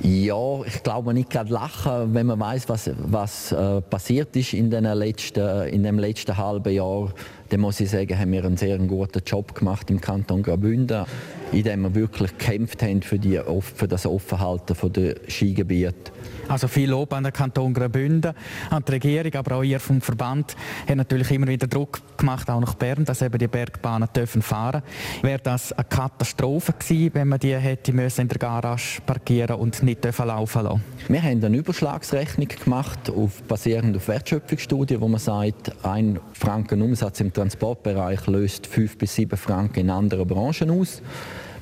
Ja, 0.00 0.62
ich 0.64 0.82
glaube 0.82 1.12
nicht 1.12 1.28
gerade 1.28 1.52
lachen, 1.52 2.14
wenn 2.14 2.24
man 2.24 2.40
weiß, 2.40 2.70
was, 2.70 2.90
was 2.96 3.52
äh, 3.52 3.82
passiert 3.82 4.34
ist 4.34 4.54
in, 4.54 4.70
den 4.70 4.84
letzten, 4.84 5.68
in 5.68 5.82
dem 5.82 5.98
letzten 5.98 6.38
halben 6.38 6.72
Jahr. 6.72 7.12
Dann 7.50 7.60
muss 7.60 7.80
ich 7.80 7.90
sagen, 7.90 8.18
haben 8.18 8.32
wir 8.32 8.46
einen 8.46 8.56
sehr 8.56 8.78
guten 8.78 9.22
Job 9.26 9.54
gemacht 9.54 9.90
im 9.90 10.00
Kanton 10.00 10.42
Graubünden, 10.42 11.04
indem 11.52 11.82
wir 11.82 11.94
wirklich 11.94 12.30
gekämpft 12.38 12.82
haben 12.82 13.02
für, 13.02 13.18
die, 13.18 13.38
für 13.60 13.88
das 13.88 14.06
Offenhalten 14.06 14.74
der 14.92 15.16
Skigebiete. 15.28 16.12
Also 16.48 16.66
viel 16.66 16.88
Lob 16.88 17.12
an 17.12 17.24
den 17.24 17.32
Kanton 17.32 17.74
Graubünden, 17.74 18.32
an 18.70 18.82
die 18.86 18.92
Regierung, 18.92 19.34
aber 19.34 19.56
auch 19.56 19.62
ihr 19.62 19.78
vom 19.78 20.00
Verband 20.00 20.56
haben 20.88 20.96
natürlich 20.96 21.30
immer 21.30 21.46
wieder 21.46 21.66
Druck 21.66 22.00
gemacht, 22.16 22.48
auch 22.48 22.60
nach 22.60 22.74
Bern, 22.74 23.04
dass 23.04 23.20
eben 23.20 23.38
die 23.38 23.48
Bergbahnen 23.48 24.08
dürfen 24.16 24.40
fahren. 24.40 24.82
Wäre 25.20 25.40
das 25.42 25.72
eine 25.72 25.84
Katastrophe 25.84 26.72
gewesen, 26.72 27.10
wenn 27.12 27.28
man 27.28 27.38
die 27.38 27.54
hätte 27.54 27.92
müssen 27.92 28.22
in 28.22 28.28
der 28.28 28.38
Garage 28.38 29.00
parkieren 29.04 29.56
und 29.56 29.82
nicht 29.82 30.02
dürfen 30.02 30.26
laufen 30.26 30.62
lassen? 30.62 30.84
Wir 31.08 31.22
haben 31.22 31.44
eine 31.44 31.56
Überschlagsrechnung 31.56 32.48
gemacht, 32.48 33.10
auf, 33.10 33.42
basierend 33.42 33.96
auf 33.96 34.08
Wertschöpfungsstudien, 34.08 35.00
wo 35.02 35.08
man 35.08 35.20
sagt, 35.20 35.72
ein 35.84 36.18
Franken 36.32 36.80
Umsatz 36.80 37.20
im 37.20 37.32
Transportbereich 37.32 38.26
löst 38.26 38.66
fünf 38.66 38.96
bis 38.96 39.14
sieben 39.14 39.36
Franken 39.36 39.80
in 39.80 39.90
anderen 39.90 40.26
Branchen 40.26 40.70
aus. 40.70 41.02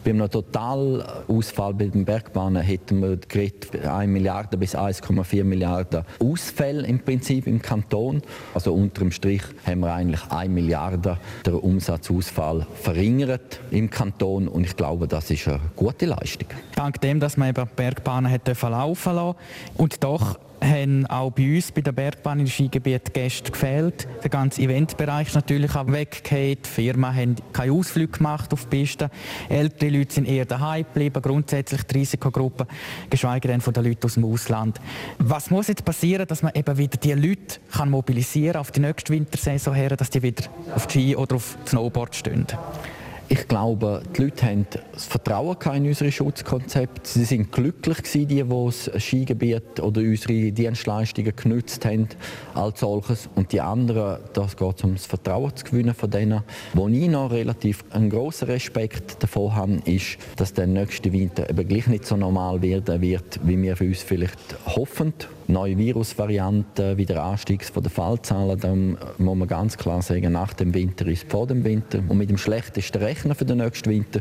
Beim 0.07 0.31
Totalausfall 0.31 1.75
bei 1.75 1.87
den 1.87 2.05
Bergbahnen 2.05 2.63
hätten 2.63 3.03
wir 3.03 3.17
geredet 3.17 3.85
1 3.85 4.09
Milliarde 4.09 4.57
bis 4.57 4.77
1,4 4.77 5.43
Milliarden 5.43 6.05
Ausfälle 6.21 6.87
im 6.87 7.01
Prinzip 7.01 7.49
im 7.49 7.61
Kanton. 7.61 8.23
Also 8.55 8.73
unterm 8.73 9.11
Strich 9.11 9.43
haben 9.67 9.81
wir 9.81 9.93
eigentlich 9.93 10.23
1 10.31 10.49
Milliarde 10.49 11.19
der 11.45 11.65
Umsatzausfall 11.65 12.69
verringert 12.81 13.59
im 13.73 13.91
Kanton 13.91 14.47
und 14.47 14.65
ich 14.65 14.77
glaube, 14.77 15.09
das 15.09 15.29
ist 15.33 15.49
eine 15.49 15.59
gute 15.75 16.07
Leistung. 16.07 16.51
Dank 16.77 17.01
dem, 17.01 17.19
dass 17.19 17.37
man 17.37 17.49
eben 17.49 17.69
Bergbahnen 17.75 18.31
hat 18.31 18.47
laufen 18.63 19.13
lassen 19.13 19.37
und 19.77 20.05
doch 20.05 20.39
haben 20.61 21.07
auch 21.07 21.31
bei 21.31 21.57
uns 21.57 21.73
bei 21.73 21.81
der 21.81 21.93
Bergbahn 21.93 22.41
im 22.41 22.47
Skigebiet 22.47 23.13
Gäste 23.13 23.51
gefehlt. 23.51 24.09
Der 24.23 24.31
ganze 24.31 24.63
Eventbereich 24.63 25.35
natürlich 25.35 25.75
auch 25.75 25.87
weggefallen. 25.87 26.59
Die 26.65 26.69
Firmen 26.69 27.15
haben 27.15 27.37
keine 27.53 27.73
Ausflüge 27.73 28.19
gemacht 28.19 28.53
auf 28.53 28.67
die 28.67 28.77
Piste. 28.77 29.11
Ältere 29.49 29.91
Leute 29.91 30.15
sind 30.15 30.29
eher 30.29 30.45
daheim 30.45 30.85
geblieben, 30.85 31.23
grundsätzlich 31.23 31.83
die 31.85 31.99
Risikogruppe, 31.99 32.67
geschweige 33.11 33.49
denn 33.49 33.61
von 33.61 33.75
den 33.75 33.85
Leuten 33.85 34.05
aus 34.05 34.15
dem 34.15 34.25
Ausland. 34.25 34.81
Was 35.19 35.51
muss 35.51 35.69
jetzt 35.69 35.85
passieren, 35.85 36.27
dass 36.27 36.43
man 36.43 36.53
eben 36.55 36.79
wieder 36.79 36.97
die 36.99 37.13
Leute 37.13 37.61
kann 37.73 37.91
mobilisieren 37.91 38.57
auf 38.57 38.71
die 38.71 38.81
nächste 38.81 39.13
Wintersaison 39.13 39.75
her, 39.75 39.97
dass 39.97 40.11
die 40.11 40.23
wieder 40.23 40.45
auf 40.75 40.87
die 40.87 40.93
Ski 40.93 41.17
oder 41.17 41.37
auf 41.37 41.57
Snowboard 41.67 42.15
stehen? 42.15 42.47
Ich 43.29 43.49
glaube, 43.49 44.03
die 44.17 44.23
Leute 44.23 44.47
haben 44.47 44.67
das 44.93 45.07
Vertrauen 45.07 45.57
in 45.75 45.87
unsere 45.87 46.13
Schutzkonzepte. 46.13 47.01
Sie 47.03 47.25
sind 47.25 47.51
glücklich 47.51 47.99
gewesen, 47.99 48.29
die, 48.29 48.43
die 48.45 48.65
das 48.95 49.03
Skigebiet 49.03 49.81
oder 49.81 50.01
unsere 50.01 50.53
Dienstleistungen 50.53 51.35
genutzt 51.35 51.85
haben 51.85 52.09
als 52.55 52.81
solches. 52.81 53.29
Und 53.35 53.51
die 53.51 53.61
anderen, 53.61 54.21
das 54.33 54.57
geht 54.57 54.85
um 54.85 54.95
das 54.95 55.07
Vertrauen 55.07 55.57
zu 55.57 55.65
gewinnen 55.65 55.95
von 55.95 56.09
denen. 56.09 56.45
Wo 56.73 56.87
ich 56.87 57.09
noch 57.09 57.33
relativ 57.33 57.85
einen 57.91 58.11
grossen 58.11 58.47
Respekt 58.47 59.21
davon 59.21 59.57
habe, 59.57 59.83
ist, 59.87 60.19
dass 60.37 60.53
der 60.53 60.69
nächste 60.69 61.13
Winter 61.13 61.51
eben 61.51 61.67
gleich 61.67 61.89
nicht 61.89 62.07
so 62.07 62.17
normal 62.17 62.63
werden 62.63 63.01
wird, 63.01 63.41
wie 63.43 63.61
wir 63.61 63.77
für 63.77 63.87
uns 63.87 64.03
vielleicht 64.03 64.39
hoffen 64.67 65.13
neue 65.49 65.79
Virusvarianten, 65.79 66.97
wie 66.97 67.07
der 67.07 67.23
Anstieg 67.23 67.67
der 67.73 67.91
Fallzahlen, 67.91 68.59
dann 68.59 68.99
muss 69.19 69.37
man 69.37 69.49
ganz 69.49 69.77
klar 69.77 70.03
sagen, 70.03 70.33
nach 70.33 70.55
dem 70.55 70.75
Winter 70.75 71.07
ist 71.07 71.31
vor 71.31 71.47
dem 71.47 71.65
Winter. 71.65 72.01
Und 72.09 72.19
mit 72.19 72.31
dem 72.31 72.39
schlechtesten 72.39 72.99
Rechnen 73.03 73.35
für 73.35 73.45
den 73.45 73.59
nächsten 73.59 73.91
Winter, 73.91 74.21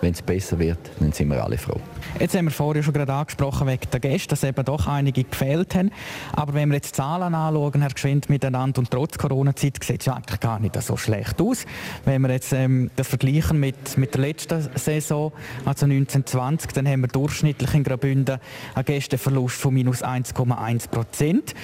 wenn 0.00 0.12
es 0.12 0.22
besser 0.22 0.58
wird, 0.58 0.78
dann 1.00 1.12
sind 1.12 1.28
wir 1.28 1.42
alle 1.42 1.58
froh. 1.58 1.80
Jetzt 2.20 2.36
haben 2.36 2.46
wir 2.46 2.52
vorher 2.52 2.82
schon 2.82 2.94
gerade 2.94 3.12
angesprochen 3.12 3.66
wegen 3.66 3.90
der 3.92 4.00
Gäste, 4.00 4.28
dass 4.28 4.44
eben 4.44 4.64
doch 4.64 4.86
einige 4.86 5.24
gefehlt 5.24 5.74
haben. 5.74 5.90
Aber 6.32 6.54
wenn 6.54 6.68
wir 6.68 6.76
jetzt 6.76 6.92
die 6.92 6.96
Zahlen 6.96 7.34
anschauen, 7.34 7.80
Herr 7.80 7.90
Geschwind, 7.90 8.30
miteinander 8.30 8.78
und 8.78 8.90
trotz 8.90 9.18
Corona-Zeit, 9.18 9.82
sieht 9.82 10.00
es 10.00 10.06
ja 10.06 10.14
eigentlich 10.14 10.40
gar 10.40 10.58
nicht 10.58 10.80
so 10.82 10.96
schlecht 10.96 11.40
aus. 11.40 11.64
Wenn 12.04 12.22
wir 12.22 12.30
jetzt 12.30 12.52
ähm, 12.52 12.90
das 12.96 13.08
vergleichen 13.08 13.58
mit, 13.58 13.98
mit 13.98 14.14
der 14.14 14.22
letzten 14.22 14.68
Saison, 14.74 15.32
also 15.64 15.86
1920, 15.86 16.72
dann 16.72 16.88
haben 16.88 17.00
wir 17.02 17.08
durchschnittlich 17.08 17.74
in 17.74 17.84
Graubünden 17.84 18.38
einen 18.74 18.84
Gästeverlust 18.84 19.56
von 19.56 19.74
minus 19.74 20.02
1,1 20.02 20.88
Prozent. 20.88 21.54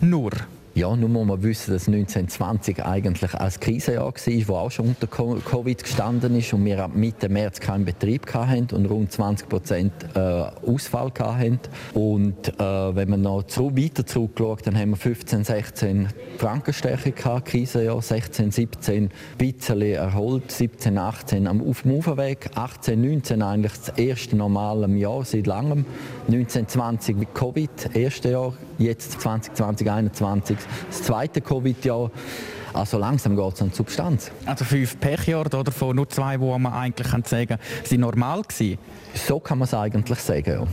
Nur 0.00 0.30
ja, 0.74 0.94
nun 0.94 1.12
muss 1.12 1.26
man 1.26 1.42
wissen, 1.42 1.72
dass 1.72 1.88
1920 1.88 2.84
eigentlich 2.84 3.34
ein 3.34 3.52
Krisenjahr 3.58 4.04
war, 4.04 4.48
wo 4.48 4.54
auch 4.54 4.70
schon 4.70 4.88
unter 4.88 5.06
Covid 5.08 5.82
gestanden 5.82 6.36
ist 6.36 6.52
und 6.52 6.64
wir 6.64 6.84
ab 6.84 6.92
Mitte 6.94 7.28
März 7.28 7.58
keinen 7.58 7.84
Betrieb 7.84 8.32
hatten 8.32 8.68
und 8.74 8.86
rund 8.86 9.10
20 9.10 9.48
Prozent 9.48 9.92
äh, 10.14 10.18
Ausfall 10.18 11.10
hatten. 11.18 11.58
Und 11.94 12.48
äh, 12.48 12.62
wenn 12.94 13.10
man 13.10 13.22
noch 13.22 13.42
zu, 13.44 13.76
weiter 13.76 14.06
zurückschaut, 14.06 14.66
dann 14.66 14.78
haben 14.78 14.90
wir 14.90 14.96
15, 14.96 15.44
16 15.44 16.08
Frankenstärke 16.38 17.12
gehabt, 17.12 17.46
Krisenjahr, 17.46 18.00
16, 18.00 18.52
17 18.52 19.04
ein 19.04 19.10
bisschen 19.38 19.82
erholt, 19.82 20.52
17, 20.52 20.98
18 20.98 21.48
auf 21.48 21.82
dem 21.82 21.92
Uferweg, 21.92 22.50
18, 22.54 23.00
19 23.00 23.42
eigentlich 23.42 23.72
das 23.72 23.98
erste 23.98 24.36
normale 24.36 24.86
Jahr 24.96 25.24
seit 25.24 25.46
langem, 25.46 25.84
19, 26.28 26.68
20 26.68 27.16
mit 27.16 27.34
Covid, 27.34 27.70
erste 27.94 28.30
Jahr, 28.30 28.54
jetzt 28.78 29.20
2020, 29.20 29.54
2021 29.54 30.59
das 30.88 31.02
zweite 31.02 31.40
Covid-Jahr. 31.40 32.10
Also 32.72 32.98
langsam 32.98 33.36
geht 33.36 33.54
es 33.54 33.62
an 33.62 33.70
die 33.70 33.76
Substanz. 33.76 34.30
Also 34.46 34.64
fünf 34.64 34.98
Pechjahre 35.00 35.58
oder 35.58 35.72
von 35.72 35.96
nur 35.96 36.08
zwei, 36.08 36.38
wo 36.38 36.56
man 36.58 36.72
eigentlich 36.72 37.08
kann 37.08 37.24
sagen 37.24 37.58
sind 37.82 38.00
normal 38.00 38.42
gewesen? 38.42 38.78
So 39.14 39.40
kann 39.40 39.58
man 39.58 39.66
es 39.66 39.74
eigentlich 39.74 40.20
sagen, 40.20 40.50
ja. 40.50 40.66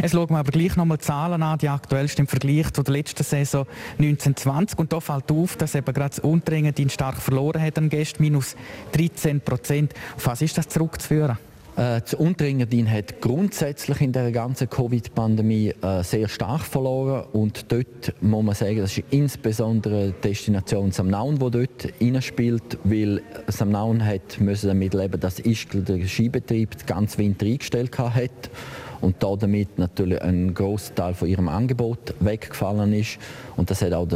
Jetzt 0.00 0.12
schauen 0.12 0.30
wir 0.30 0.38
aber 0.38 0.52
gleich 0.52 0.76
nochmal 0.76 0.98
Zahlen 0.98 1.42
an, 1.42 1.58
die 1.58 1.68
aktuellsten 1.68 2.24
im 2.24 2.28
Vergleich 2.28 2.72
zu 2.72 2.82
der 2.82 2.92
letzten 2.92 3.24
Saison 3.24 3.66
1920. 3.98 4.78
Und 4.78 4.92
da 4.92 5.00
fällt 5.00 5.30
auf, 5.32 5.56
dass 5.56 5.74
eben 5.74 5.92
gerade 5.92 6.10
das 6.10 6.20
Unterringen 6.20 6.72
stark 6.88 7.16
verloren 7.16 7.60
hat 7.60 7.76
an 7.78 7.88
Gästen, 7.88 8.22
minus 8.22 8.54
13 8.92 9.40
Prozent. 9.40 9.92
Auf 10.16 10.26
was 10.26 10.42
ist 10.42 10.56
das 10.56 10.68
zurückzuführen? 10.68 11.36
Äh, 11.80 12.02
das 12.02 12.12
Unterengadin 12.12 12.90
hat 12.90 13.22
grundsätzlich 13.22 14.02
in 14.02 14.12
der 14.12 14.30
ganzen 14.32 14.68
Covid-Pandemie 14.68 15.72
äh, 15.80 16.02
sehr 16.02 16.28
stark 16.28 16.60
verloren. 16.60 17.24
Und 17.32 17.72
dort 17.72 18.12
muss 18.20 18.44
man 18.44 18.54
sagen, 18.54 18.78
das 18.78 18.98
ist 18.98 19.04
insbesondere 19.10 20.12
die 20.12 20.28
Destination 20.28 20.92
Samnaun, 20.92 21.38
die 21.38 21.50
dort 21.50 21.88
hineinspielt, 21.98 22.78
weil 22.84 23.22
Samnaun 23.46 24.04
hat 24.04 24.40
müssen 24.40 24.68
damit 24.68 24.92
leben, 24.92 25.18
dass 25.18 25.38
Ischgl 25.38 25.82
der 25.82 26.06
Skibetrieb 26.06 26.76
den 26.76 26.86
ganzen 26.86 27.18
Winter 27.18 27.46
eingestellt 27.46 27.98
hat 27.98 28.50
und 29.00 29.16
damit 29.20 29.78
natürlich 29.78 30.20
ein 30.22 30.54
Großteil 30.54 31.14
von 31.14 31.28
ihrem 31.28 31.48
Angebot 31.48 32.14
weggefallen 32.20 32.92
ist 32.92 33.18
und 33.56 33.70
das 33.70 33.82
hat 33.82 33.92
auch 33.92 34.06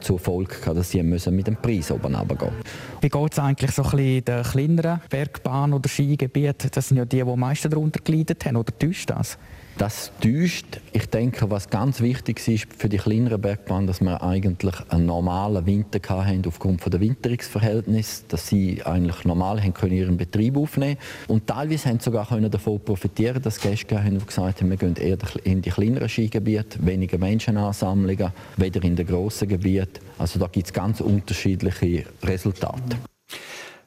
zur 0.00 0.18
Folge 0.18 0.56
gehabt, 0.56 0.78
dass 0.78 0.90
sie 0.90 1.02
müssen 1.02 1.34
mit 1.36 1.46
dem 1.46 1.56
Preis 1.56 1.90
oben 1.90 2.14
runtergehen 2.14 2.52
Wie 3.00 3.08
geht 3.08 3.32
es 3.32 3.38
eigentlich 3.38 3.70
so 3.72 3.82
ein 3.82 3.90
bisschen 3.90 4.24
den 4.24 4.42
kleineren 4.42 5.00
Bergbahnen 5.08 5.74
oder 5.74 5.88
Skigebieten? 5.88 6.70
Das 6.72 6.88
sind 6.88 6.96
ja 6.96 7.04
die, 7.04 7.16
die 7.16 7.22
am 7.22 7.38
meisten 7.38 7.70
darunter 7.70 8.00
gelitten 8.02 8.36
haben, 8.44 8.56
oder 8.56 8.76
täuscht 8.78 9.10
das? 9.10 9.38
Das 9.78 10.12
täuscht. 10.20 10.80
Ich 10.92 11.06
denke, 11.06 11.50
was 11.50 11.70
ganz 11.70 12.00
wichtig 12.00 12.46
ist 12.46 12.66
für 12.76 12.88
die 12.88 12.98
kleineren 12.98 13.40
Bergbahnen, 13.40 13.86
dass 13.86 14.00
wir 14.02 14.22
eigentlich 14.22 14.74
einen 14.90 15.06
normalen 15.06 15.64
Winter 15.64 16.00
hatten 16.06 16.42
aufgrund 16.46 16.84
der 16.92 17.00
Winterungsverhältnisse, 17.00 18.24
dass 18.28 18.46
sie 18.46 18.82
eigentlich 18.84 19.24
normal 19.24 19.62
haben 19.62 19.72
können 19.72 19.94
ihren 19.94 20.16
Betrieb 20.18 20.56
aufnehmen 20.56 20.98
und 21.28 21.46
teilweise 21.46 21.88
haben 21.88 21.98
sie 21.98 22.04
sogar 22.04 22.28
können 22.28 22.50
davon 22.50 22.80
profitieren, 22.80 23.40
dass 23.40 23.58
Gäste 23.58 24.02
haben 24.02 24.24
gesagt 24.24 24.60
haben, 24.60 24.70
wir 24.70 24.76
gehen 24.76 24.96
eher 24.96 25.18
in 25.44 25.62
die 25.62 25.70
kleineren 25.70 26.08
Skigebiete, 26.08 26.84
weniger 26.84 27.16
Menschenansammlungen, 27.16 28.32
weder 28.58 28.84
in 28.84 28.96
den 28.96 29.06
grossen 29.06 29.48
Gebieten. 29.48 30.00
Also 30.18 30.38
da 30.38 30.46
gibt 30.46 30.66
es 30.66 30.72
ganz 30.74 31.00
unterschiedliche 31.00 32.04
Resultate. 32.22 32.98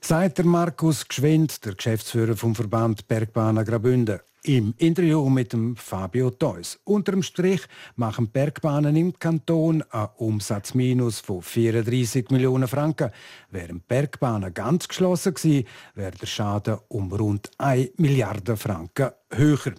Sagt 0.01 0.39
der 0.39 0.45
Markus 0.45 1.07
Gschwind, 1.07 1.63
der 1.63 1.75
Geschäftsführer 1.75 2.35
vom 2.35 2.55
Verband 2.55 3.07
Bergbahnen 3.07 3.63
Graubünden. 3.63 4.19
Im 4.45 4.73
Interview 4.77 5.29
mit 5.29 5.53
dem 5.53 5.77
Fabio 5.77 6.29
Theus. 6.29 6.77
Unterm 6.83 7.23
Strich 7.23 7.61
machen 7.95 8.29
Bergbahnen 8.29 8.93
im 8.97 9.17
Kanton 9.17 9.81
einen 9.89 10.09
Umsatzminus 10.17 11.21
von 11.21 11.41
34 11.41 12.29
Millionen 12.29 12.67
Franken. 12.67 13.11
Während 13.51 13.87
Bergbahnen 13.87 14.53
ganz 14.53 14.89
geschlossen 14.89 15.33
waren, 15.35 15.63
wäre 15.95 16.11
der 16.11 16.27
Schaden 16.27 16.77
um 16.89 17.13
rund 17.13 17.51
1 17.57 17.91
Milliarde 17.95 18.57
Franken 18.57 19.11
höher. 19.31 19.75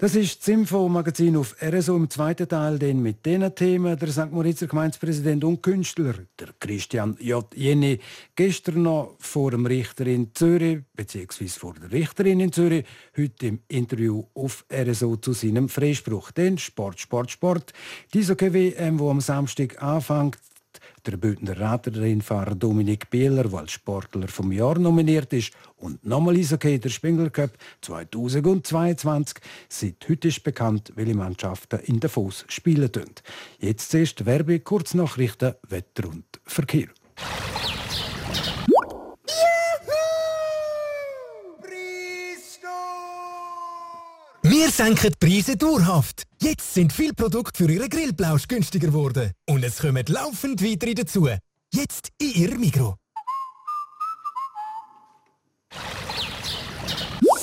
Das 0.00 0.14
ist 0.14 0.40
das 0.40 0.48
Info-Magazin 0.48 1.36
auf 1.36 1.54
RSO 1.60 1.94
im 1.94 2.08
zweiten 2.08 2.48
Teil, 2.48 2.78
den 2.78 3.02
mit 3.02 3.26
diesen 3.26 3.54
Themen 3.54 3.98
der 3.98 4.08
St. 4.08 4.32
Moritzer 4.32 4.66
Gemeindepräsident 4.66 5.44
und 5.44 5.62
Künstler, 5.62 6.14
der 6.38 6.54
Christian 6.58 7.18
J. 7.20 7.44
Jenny, 7.54 8.00
gestern 8.34 8.80
noch 8.80 9.16
vor 9.18 9.50
dem 9.50 9.66
Richter 9.66 10.06
in 10.06 10.34
Zürich, 10.34 10.78
beziehungsweise 10.94 11.60
vor 11.60 11.74
der 11.74 11.92
Richterin 11.92 12.40
in 12.40 12.50
Zürich, 12.50 12.86
heute 13.14 13.48
im 13.48 13.58
Interview 13.68 14.24
auf 14.32 14.64
RSO 14.72 15.16
zu 15.16 15.34
seinem 15.34 15.68
Freispruch. 15.68 16.30
Den 16.30 16.56
Sport, 16.56 16.98
Sport, 16.98 17.30
Sport. 17.30 17.74
Diese 18.14 18.40
WM, 18.40 18.98
wo 18.98 19.10
am 19.10 19.20
Samstag 19.20 19.82
anfängt, 19.82 20.38
der 21.06 21.16
Bündner 21.16 21.58
Radrennfahrer 21.58 22.54
Dominik 22.54 23.10
Bieler, 23.10 23.44
der 23.44 23.60
als 23.60 23.72
Sportler 23.72 24.28
vom 24.28 24.52
Jahr 24.52 24.78
nominiert 24.78 25.32
ist, 25.32 25.52
und 25.76 26.04
nochmal 26.04 26.36
Eishockey 26.36 26.78
der 26.78 26.90
Spengler 26.90 27.30
Cup 27.30 27.52
2022. 27.80 29.36
Seit 29.68 30.08
heute 30.08 30.28
ist 30.28 30.42
bekannt, 30.42 30.92
welche 30.96 31.14
Mannschaften 31.14 31.80
in 31.80 32.00
Davos 32.00 32.44
spielen. 32.48 32.90
Jetzt 33.58 33.90
zuerst 33.90 34.26
Werbe, 34.26 34.60
Kurznachrichten, 34.60 35.54
Wetter 35.68 36.08
und 36.08 36.24
Verkehr. 36.44 36.88
Wir 44.70 44.86
senken 44.86 45.10
die 45.10 45.26
Preise 45.26 45.56
dauerhaft. 45.56 46.22
Jetzt 46.40 46.74
sind 46.74 46.92
viele 46.92 47.12
Produkte 47.12 47.64
für 47.64 47.72
Ihren 47.72 47.88
Grillplausch 47.88 48.46
günstiger 48.46 48.86
geworden. 48.86 49.32
Und 49.48 49.64
es 49.64 49.78
kommen 49.78 50.04
laufend 50.06 50.62
weitere 50.62 50.94
dazu. 50.94 51.28
Jetzt 51.74 52.10
in 52.18 52.30
Ihrem 52.34 52.60
Mikro. 52.60 52.94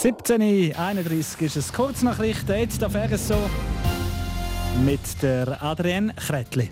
17.31 0.01 1.41
ist 1.41 1.57
es 1.57 1.73
Kurznachrichten. 1.73 2.55
Jetzt 2.55 2.81
auf 2.81 2.95
RSO 2.95 3.49
mit 4.85 5.01
der 5.21 5.61
Adrienne 5.61 6.13
Kretli. 6.13 6.69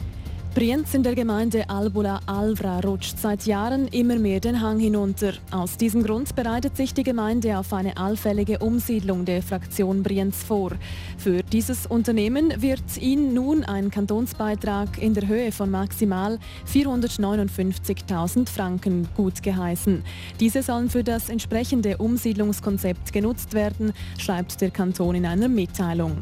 Brienz 0.56 0.94
in 0.94 1.04
der 1.04 1.16
Gemeinde 1.16 1.70
Albula 1.70 2.22
Alvra 2.28 2.80
rutscht 2.80 3.20
seit 3.20 3.46
Jahren 3.46 3.90
immer 3.90 4.18
mehr 4.18 4.40
den 4.40 4.62
Hang 4.62 4.80
hinunter. 4.80 5.34
Aus 5.52 5.76
diesem 5.76 6.02
Grund 6.02 6.34
bereitet 6.34 6.78
sich 6.78 6.94
die 6.94 7.04
Gemeinde 7.04 7.58
auf 7.58 7.74
eine 7.74 7.98
allfällige 7.98 8.60
Umsiedlung 8.60 9.26
der 9.26 9.44
Fraktion 9.44 10.02
Brienz 10.02 10.46
vor. 10.46 10.72
Für 11.18 11.44
dieses 11.44 11.86
Unternehmen 11.86 12.62
wird 12.62 12.96
ihnen 13.02 13.34
nun 13.34 13.66
ein 13.66 13.92
Kantonsbeitrag 13.92 14.98
in 14.98 15.14
der 15.14 15.28
Höhe 15.28 15.52
von 15.52 15.70
maximal 15.70 16.40
459.000 16.72 18.48
Franken 18.48 19.10
gut 19.18 19.44
geheißen. 19.44 20.04
Diese 20.40 20.64
sollen 20.64 20.90
für 20.90 21.04
das 21.04 21.28
entsprechende 21.28 21.98
Umsiedlungskonzept 21.98 23.12
genutzt 23.12 23.54
werden, 23.54 23.92
schreibt 24.18 24.62
der 24.62 24.72
Kanton 24.72 25.16
in 25.16 25.26
einer 25.26 25.50
Mitteilung. 25.50 26.20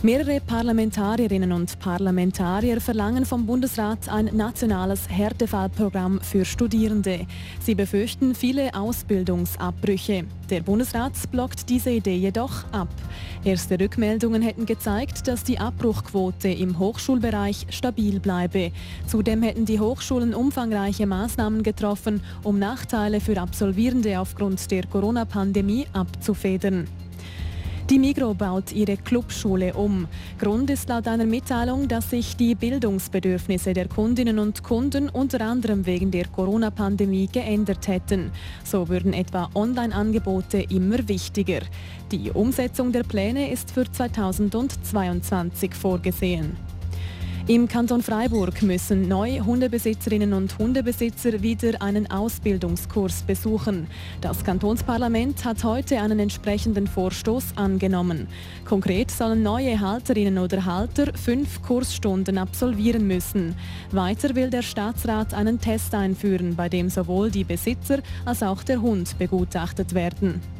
Mehrere 0.00 0.40
Parlamentarierinnen 0.40 1.50
und 1.50 1.80
Parlamentarier 1.80 2.80
verlangen 2.80 3.26
vom 3.26 3.46
Bundesrat 3.46 4.08
ein 4.08 4.26
nationales 4.26 5.08
Härtefallprogramm 5.08 6.20
für 6.20 6.44
Studierende. 6.44 7.26
Sie 7.58 7.74
befürchten 7.74 8.36
viele 8.36 8.74
Ausbildungsabbrüche. 8.74 10.24
Der 10.50 10.60
Bundesrat 10.60 11.14
blockt 11.32 11.68
diese 11.68 11.90
Idee 11.90 12.14
jedoch 12.14 12.64
ab. 12.70 12.86
Erste 13.42 13.80
Rückmeldungen 13.80 14.40
hätten 14.40 14.66
gezeigt, 14.66 15.26
dass 15.26 15.42
die 15.42 15.58
Abbruchquote 15.58 16.48
im 16.48 16.78
Hochschulbereich 16.78 17.66
stabil 17.70 18.20
bleibe. 18.20 18.70
Zudem 19.08 19.42
hätten 19.42 19.64
die 19.64 19.80
Hochschulen 19.80 20.32
umfangreiche 20.32 21.08
Maßnahmen 21.08 21.64
getroffen, 21.64 22.22
um 22.44 22.60
Nachteile 22.60 23.20
für 23.20 23.40
Absolvierende 23.40 24.20
aufgrund 24.20 24.70
der 24.70 24.86
Corona-Pandemie 24.86 25.88
abzufedern. 25.92 26.86
Die 27.90 27.98
Migro 27.98 28.34
baut 28.34 28.70
ihre 28.72 28.98
Clubschule 28.98 29.72
um. 29.72 30.08
Grund 30.38 30.68
ist 30.68 30.90
laut 30.90 31.08
einer 31.08 31.24
Mitteilung, 31.24 31.88
dass 31.88 32.10
sich 32.10 32.36
die 32.36 32.54
Bildungsbedürfnisse 32.54 33.72
der 33.72 33.88
Kundinnen 33.88 34.38
und 34.38 34.62
Kunden 34.62 35.08
unter 35.08 35.40
anderem 35.40 35.86
wegen 35.86 36.10
der 36.10 36.26
Corona-Pandemie 36.28 37.30
geändert 37.32 37.88
hätten. 37.88 38.30
So 38.62 38.90
würden 38.90 39.14
etwa 39.14 39.48
Online-Angebote 39.54 40.66
immer 40.68 41.08
wichtiger. 41.08 41.60
Die 42.12 42.30
Umsetzung 42.30 42.92
der 42.92 43.04
Pläne 43.04 43.50
ist 43.50 43.70
für 43.70 43.90
2022 43.90 45.74
vorgesehen. 45.74 46.77
Im 47.48 47.66
Kanton 47.66 48.02
Freiburg 48.02 48.60
müssen 48.60 49.08
neue 49.08 49.42
Hundebesitzerinnen 49.42 50.34
und 50.34 50.58
Hundebesitzer 50.58 51.40
wieder 51.40 51.80
einen 51.80 52.10
Ausbildungskurs 52.10 53.22
besuchen. 53.22 53.86
Das 54.20 54.44
Kantonsparlament 54.44 55.46
hat 55.46 55.64
heute 55.64 55.98
einen 55.98 56.18
entsprechenden 56.18 56.86
Vorstoß 56.86 57.56
angenommen. 57.56 58.28
Konkret 58.66 59.10
sollen 59.10 59.42
neue 59.42 59.80
Halterinnen 59.80 60.36
oder 60.36 60.66
Halter 60.66 61.14
fünf 61.14 61.62
Kursstunden 61.62 62.36
absolvieren 62.36 63.06
müssen. 63.06 63.56
Weiter 63.92 64.34
will 64.34 64.50
der 64.50 64.60
Staatsrat 64.60 65.32
einen 65.32 65.58
Test 65.58 65.94
einführen, 65.94 66.54
bei 66.54 66.68
dem 66.68 66.90
sowohl 66.90 67.30
die 67.30 67.44
Besitzer 67.44 68.00
als 68.26 68.42
auch 68.42 68.62
der 68.62 68.82
Hund 68.82 69.18
begutachtet 69.18 69.94
werden. 69.94 70.57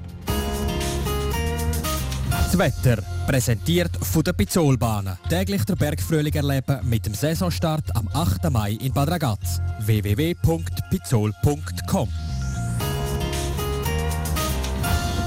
Das 2.51 2.59
Wetter 2.59 2.97
präsentiert 3.27 3.91
von 4.01 4.25
der 4.25 4.33
Pizzolbahnen. 4.33 5.19
Täglich 5.29 5.67
der 5.67 5.77
Bergfrühling 5.77 6.33
erleben 6.33 6.81
mit 6.89 7.05
dem 7.05 7.13
Saisonstart 7.13 7.95
am 7.95 8.09
8. 8.15 8.51
Mai 8.51 8.71
in 8.81 8.91
Bad 8.91 9.11
Ragaz. 9.11 9.61
www.pizzol.com 9.81 12.09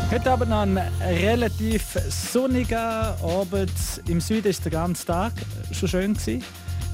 Heute 0.10 0.31
Abend 0.31 0.51
ein 0.51 0.79
relativ 0.99 1.95
sonniger 2.10 3.15
Abend. 3.21 3.71
Im 4.07 4.19
Süden 4.19 4.47
ist 4.47 4.65
der 4.65 4.71
ganze 4.71 5.05
Tag 5.05 5.34
schon 5.71 5.89
schön 5.89 6.15
gewesen. 6.15 6.43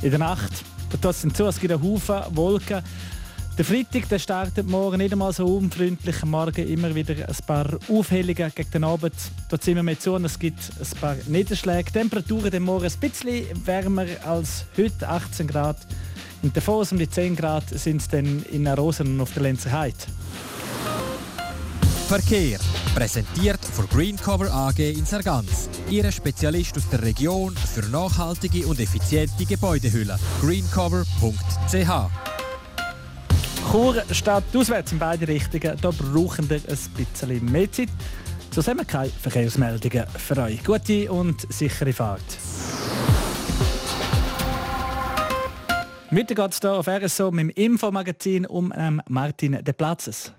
In 0.02 0.10
der 0.10 0.20
Nacht, 0.20 0.52
da 1.00 1.14
sind 1.14 1.38
zu, 1.38 1.46
es 1.46 1.58
gibt 1.58 1.72
einen 1.72 1.82
Haufen 1.82 2.20
Wolken. 2.32 2.84
Der 3.58 3.66
Freitag 3.66 4.08
der 4.10 4.20
startet 4.20 4.70
morgen 4.70 5.00
nicht 5.00 5.12
einmal 5.12 5.34
so 5.34 5.48
unfreundlich. 5.48 6.24
Morgen 6.26 6.68
immer 6.68 6.94
wieder 6.94 7.16
ein 7.28 7.36
paar 7.48 7.68
Aufhellungen 7.90 8.52
gegen 8.54 8.72
den 8.72 8.84
Abend. 8.84 9.16
Da 9.50 9.60
ziehen 9.60 9.78
wir 9.78 9.82
mit 9.82 10.00
zu 10.00 10.14
und 10.14 10.26
es 10.26 10.38
gibt 10.38 10.60
ein 10.80 11.00
paar 11.02 11.16
Niederschläge. 11.26 11.92
Temperaturen 11.92 12.52
den 12.52 12.62
Morgen 12.62 12.86
ein 12.86 13.00
bisschen 13.00 13.48
wärmer 13.66 14.06
als 14.24 14.66
heute, 14.78 15.10
18 15.10 15.48
Grad. 15.48 15.78
In 16.44 16.54
der 16.54 16.62
Davos 16.62 16.92
um 16.92 17.00
die 17.00 17.10
10 17.10 17.36
Grad 17.36 17.68
sind 17.72 18.00
es 18.00 18.08
dann 18.08 18.46
in 18.52 18.68
Rosen 18.68 19.08
und 19.08 19.22
auf 19.22 19.34
der 19.34 19.42
Lenzer 19.42 19.72
Heide. 19.72 19.98
Verkehr. 22.08 22.60
Präsentiert 22.94 23.66
von 23.66 23.90
Greencover 23.90 24.54
AG 24.54 24.78
in 24.78 25.06
Sargans. 25.06 25.68
Ihre 25.90 26.12
Spezialist 26.12 26.78
aus 26.78 26.88
der 26.90 27.02
Region 27.02 27.56
für 27.56 27.82
nachhaltige 27.88 28.68
und 28.68 28.80
effiziente 28.80 29.46
Gebäudehülle. 29.46 30.20
greencover.ch 30.42 32.37
Chur 33.72 34.02
steht 34.12 34.44
auswärts 34.56 34.94
in 34.94 35.00
beide 35.00 35.28
Richtungen. 35.28 35.78
Da 35.82 35.92
brauchen 35.92 36.50
wir 36.50 36.58
ein 36.58 36.78
bisschen 36.96 37.46
mehr 37.52 37.72
Zeit. 37.72 37.90
Wir 38.56 38.86
keine 38.86 39.10
Verkehrsmeldungen 39.10 40.06
für 40.08 40.38
euch. 40.38 40.64
Gute 40.64 41.12
und 41.12 41.46
sichere 41.52 41.92
Fahrt. 41.92 42.22
Weiter 46.10 46.36
geht 46.36 46.52
es 46.54 46.60
hier 46.62 46.72
auf 46.72 46.88
RSO 46.88 47.32
mit 47.32 47.42
dem 47.42 47.50
Infomagazin 47.50 48.46
um 48.46 48.74
ähm, 48.76 49.02
Martin 49.10 49.62
De 49.62 49.74
Platzes. 49.74 50.32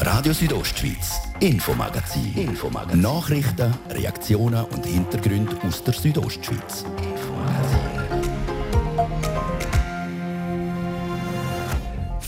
Radio 0.00 0.32
Südostschweiz, 0.32 1.20
Infomagazin. 1.40 2.34
Infomagazin. 2.34 3.00
Nachrichten, 3.02 3.74
Reaktionen 3.90 4.64
und 4.64 4.86
Hintergründe 4.86 5.56
aus 5.66 5.84
der 5.84 5.94
Südostschweiz. 5.94 6.84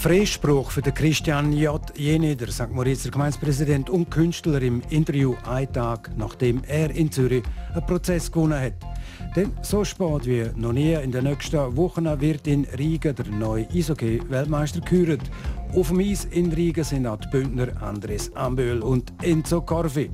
Freispruch 0.05 0.71
für 0.71 0.83
den 0.83 0.93
Christian 0.93 1.51
J. 1.55 1.81
Jeni, 1.97 2.37
der 2.37 2.49
St. 2.49 2.71
Moritzer 2.71 3.11
Gemeindepräsident 3.11 3.89
und 3.89 4.11
Künstler 4.11 4.61
im 4.61 4.83
Interview 4.91 5.35
einen 5.47 5.73
Tag, 5.73 6.11
nachdem 6.19 6.63
er 6.69 6.91
in 6.91 7.11
Zürich 7.11 7.43
einen 7.73 7.87
Prozess 7.87 8.31
gewonnen 8.31 8.61
hat. 8.61 8.75
Denn 9.35 9.53
so 9.63 9.83
spät 9.83 10.27
wie 10.27 10.45
noch 10.57 10.75
nie 10.75 10.93
in 10.93 11.11
den 11.11 11.25
nächsten 11.25 11.75
Wochen 11.79 12.05
wird 12.21 12.47
in 12.47 12.67
Riga 12.79 13.15
der 13.15 13.29
neue 13.29 13.67
Eishockey-Weltmeister 13.71 14.81
gekürt. 14.81 15.23
Auf 15.75 15.89
dem 15.89 16.01
Eis 16.01 16.27
in 16.27 16.53
Riga 16.53 16.85
sind 16.85 17.07
auch 17.07 17.21
die 17.21 17.29
Bündner 17.29 17.69
Andres 17.81 18.31
Amböhl 18.37 18.83
und 18.83 19.11
Enzo 19.23 19.63
Corvi. 19.63 20.11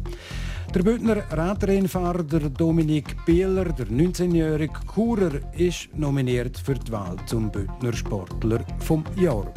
Der 0.72 0.84
Bündner 0.84 1.24
Radrennfahrer 1.32 2.22
Dominik 2.22 3.26
Bieler, 3.26 3.64
der 3.64 3.86
19-jährige 3.86 4.72
Churer, 4.94 5.40
ist 5.58 5.88
nominiert 5.96 6.56
für 6.58 6.74
die 6.74 6.92
Wahl 6.92 7.16
zum 7.26 7.50
Bündner 7.50 7.92
Sportler 7.92 8.64
vom 8.78 9.02
Jahr. 9.16 9.52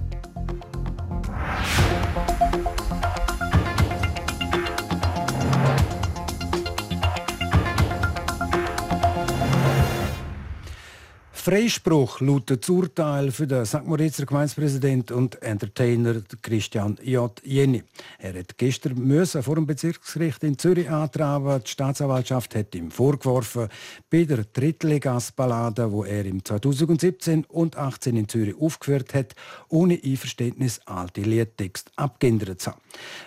Freispruch 11.43 12.21
lautet 12.21 12.63
das 12.63 12.69
Urteil 12.69 13.29
für 13.29 13.45
den 13.45 13.65
St. 13.65 13.85
Moritzer 13.85 14.25
Gemeindepräsident 14.25 15.11
und 15.11 15.41
Entertainer 15.41 16.21
Christian 16.41 16.97
J. 17.03 17.33
Jenny. 17.43 17.83
Er 18.17 18.39
hat 18.39 18.57
gestern 18.57 18.97
müssen 19.05 19.43
vor 19.43 19.55
dem 19.55 19.65
Bezirksgericht 19.65 20.41
in 20.45 20.57
Zürich 20.57 20.89
antragen. 20.89 21.61
Die 21.61 21.69
Staatsanwaltschaft 21.69 22.55
hat 22.55 22.73
ihm 22.75 22.91
vorgeworfen, 22.91 23.67
bei 24.09 24.23
der 24.23 24.45
Drittligas-Ballade, 24.53 25.91
wo 25.91 26.05
er 26.05 26.23
im 26.23 26.45
2017 26.45 27.43
und 27.49 27.75
18 27.75 28.15
in 28.15 28.29
Zürich 28.29 28.55
aufgeführt 28.57 29.13
hat, 29.13 29.35
ohne 29.67 29.99
Einverständnis 30.01 30.79
alte 30.85 31.19
Liedtext 31.19 31.91
abgeändert 31.97 32.61
zu 32.61 32.71
haben. 32.71 32.79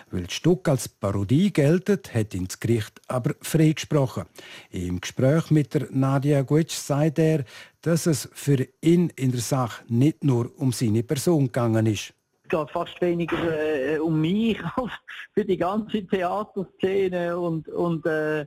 Weil 0.09 0.23
das 0.23 0.33
Stück 0.33 0.67
als 0.69 0.87
Parodie 0.87 1.51
geltet, 1.51 2.13
hat 2.13 2.33
ihn 2.33 2.47
das 2.47 2.59
Gericht 2.59 3.01
aber 3.07 3.35
freigesprochen. 3.41 4.23
Im 4.69 5.01
Gespräch 5.01 5.51
mit 5.51 5.73
der 5.73 5.87
Nadia 5.91 6.43
Gutsch 6.43 6.75
sagt 6.75 7.19
er, 7.19 7.43
dass 7.81 8.05
es 8.05 8.29
für 8.33 8.67
ihn 8.81 9.11
in 9.15 9.31
der 9.31 9.41
Sache 9.41 9.83
nicht 9.89 10.23
nur 10.23 10.51
um 10.57 10.71
seine 10.71 11.03
Person 11.03 11.47
gegangen 11.47 11.85
ist. 11.87 12.13
Es 12.43 12.49
geht 12.49 12.71
fast 12.71 13.01
weniger 13.01 13.37
äh, 13.37 13.99
um 13.99 14.21
mich 14.21 14.57
als 14.77 14.93
für 15.33 15.43
die 15.43 15.57
ganze 15.57 16.07
Theaterszene 16.07 17.37
und, 17.37 17.67
und, 17.67 18.05
äh, 18.05 18.45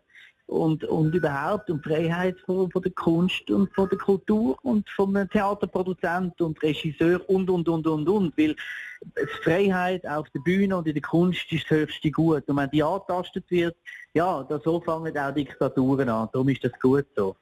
und, 0.50 0.82
und 0.84 1.14
überhaupt 1.14 1.70
um 1.70 1.80
Freiheit 1.80 2.36
von, 2.40 2.70
von, 2.70 2.82
der 2.82 2.90
Kunst 2.92 3.48
und 3.50 3.72
von 3.72 3.88
der 3.88 3.98
Kultur 3.98 4.58
und 4.62 4.88
vom 4.90 5.14
Theaterproduzent 5.14 6.40
und 6.40 6.60
Regisseur 6.60 7.20
und, 7.30 7.48
und, 7.48 7.68
und, 7.68 7.86
und, 7.86 8.08
und. 8.08 8.36
Weil 8.36 8.56
Freiheit 9.44 10.04
auf 10.06 10.28
der 10.30 10.40
Bühne 10.40 10.76
und 10.76 10.88
in 10.88 10.94
der 10.94 11.02
Kunst 11.02 11.50
ist 11.52 11.70
das 11.70 11.78
höchste 11.78 12.10
Gut. 12.10 12.48
Und 12.48 12.56
wenn 12.56 12.70
die 12.70 12.82
angetastet 12.82 13.44
wird, 13.48 13.76
ja, 14.12 14.46
so 14.64 14.80
fangen 14.80 15.16
auch 15.16 15.32
Diktaturen 15.32 16.08
an. 16.08 16.28
Darum 16.32 16.48
ist 16.48 16.64
das 16.64 16.72
gut 16.80 17.06
so. 17.14 17.36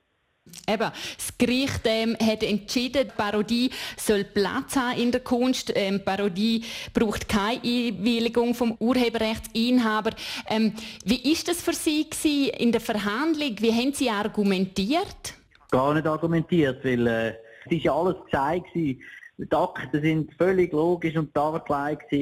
Eben, 0.69 0.91
das 1.17 1.39
Gericht 1.39 1.81
ähm, 1.85 2.17
hat 2.21 2.43
entschieden, 2.43 3.09
die 3.09 3.17
Parodie 3.17 3.71
soll 3.97 4.25
Platz 4.25 4.77
haben 4.77 4.99
in 4.99 5.13
der 5.13 5.21
Kunst. 5.21 5.73
Ähm, 5.75 6.05
Parodie 6.05 6.65
braucht 6.93 7.29
keine 7.29 7.61
Einwilligung 7.63 8.55
vom 8.55 8.77
Urheberrechtsinhaber. 8.79 10.11
Ähm, 10.49 10.75
wie 11.05 11.33
ist 11.33 11.49
das 11.49 11.63
für 11.63 11.73
Sie 11.73 12.09
gewesen 12.09 12.51
in 12.59 12.73
der 12.73 12.81
Verhandlung? 12.81 13.55
Wie 13.59 13.73
haben 13.73 13.93
Sie 13.93 14.11
argumentiert? 14.11 15.35
Gar 15.71 15.95
nicht 15.95 16.07
argumentiert, 16.07 16.85
weil 16.85 17.07
äh, 17.07 17.29
es 17.67 17.73
ist 17.73 17.85
ja 17.85 17.95
alles 17.95 18.17
gesagt 18.25 18.73
gewesen. 18.73 19.03
Die 19.41 19.53
Akten 19.53 20.03
sind 20.03 20.35
völlig 20.35 20.73
logisch 20.73 21.17
und 21.17 21.35
dargelegt. 21.37 22.13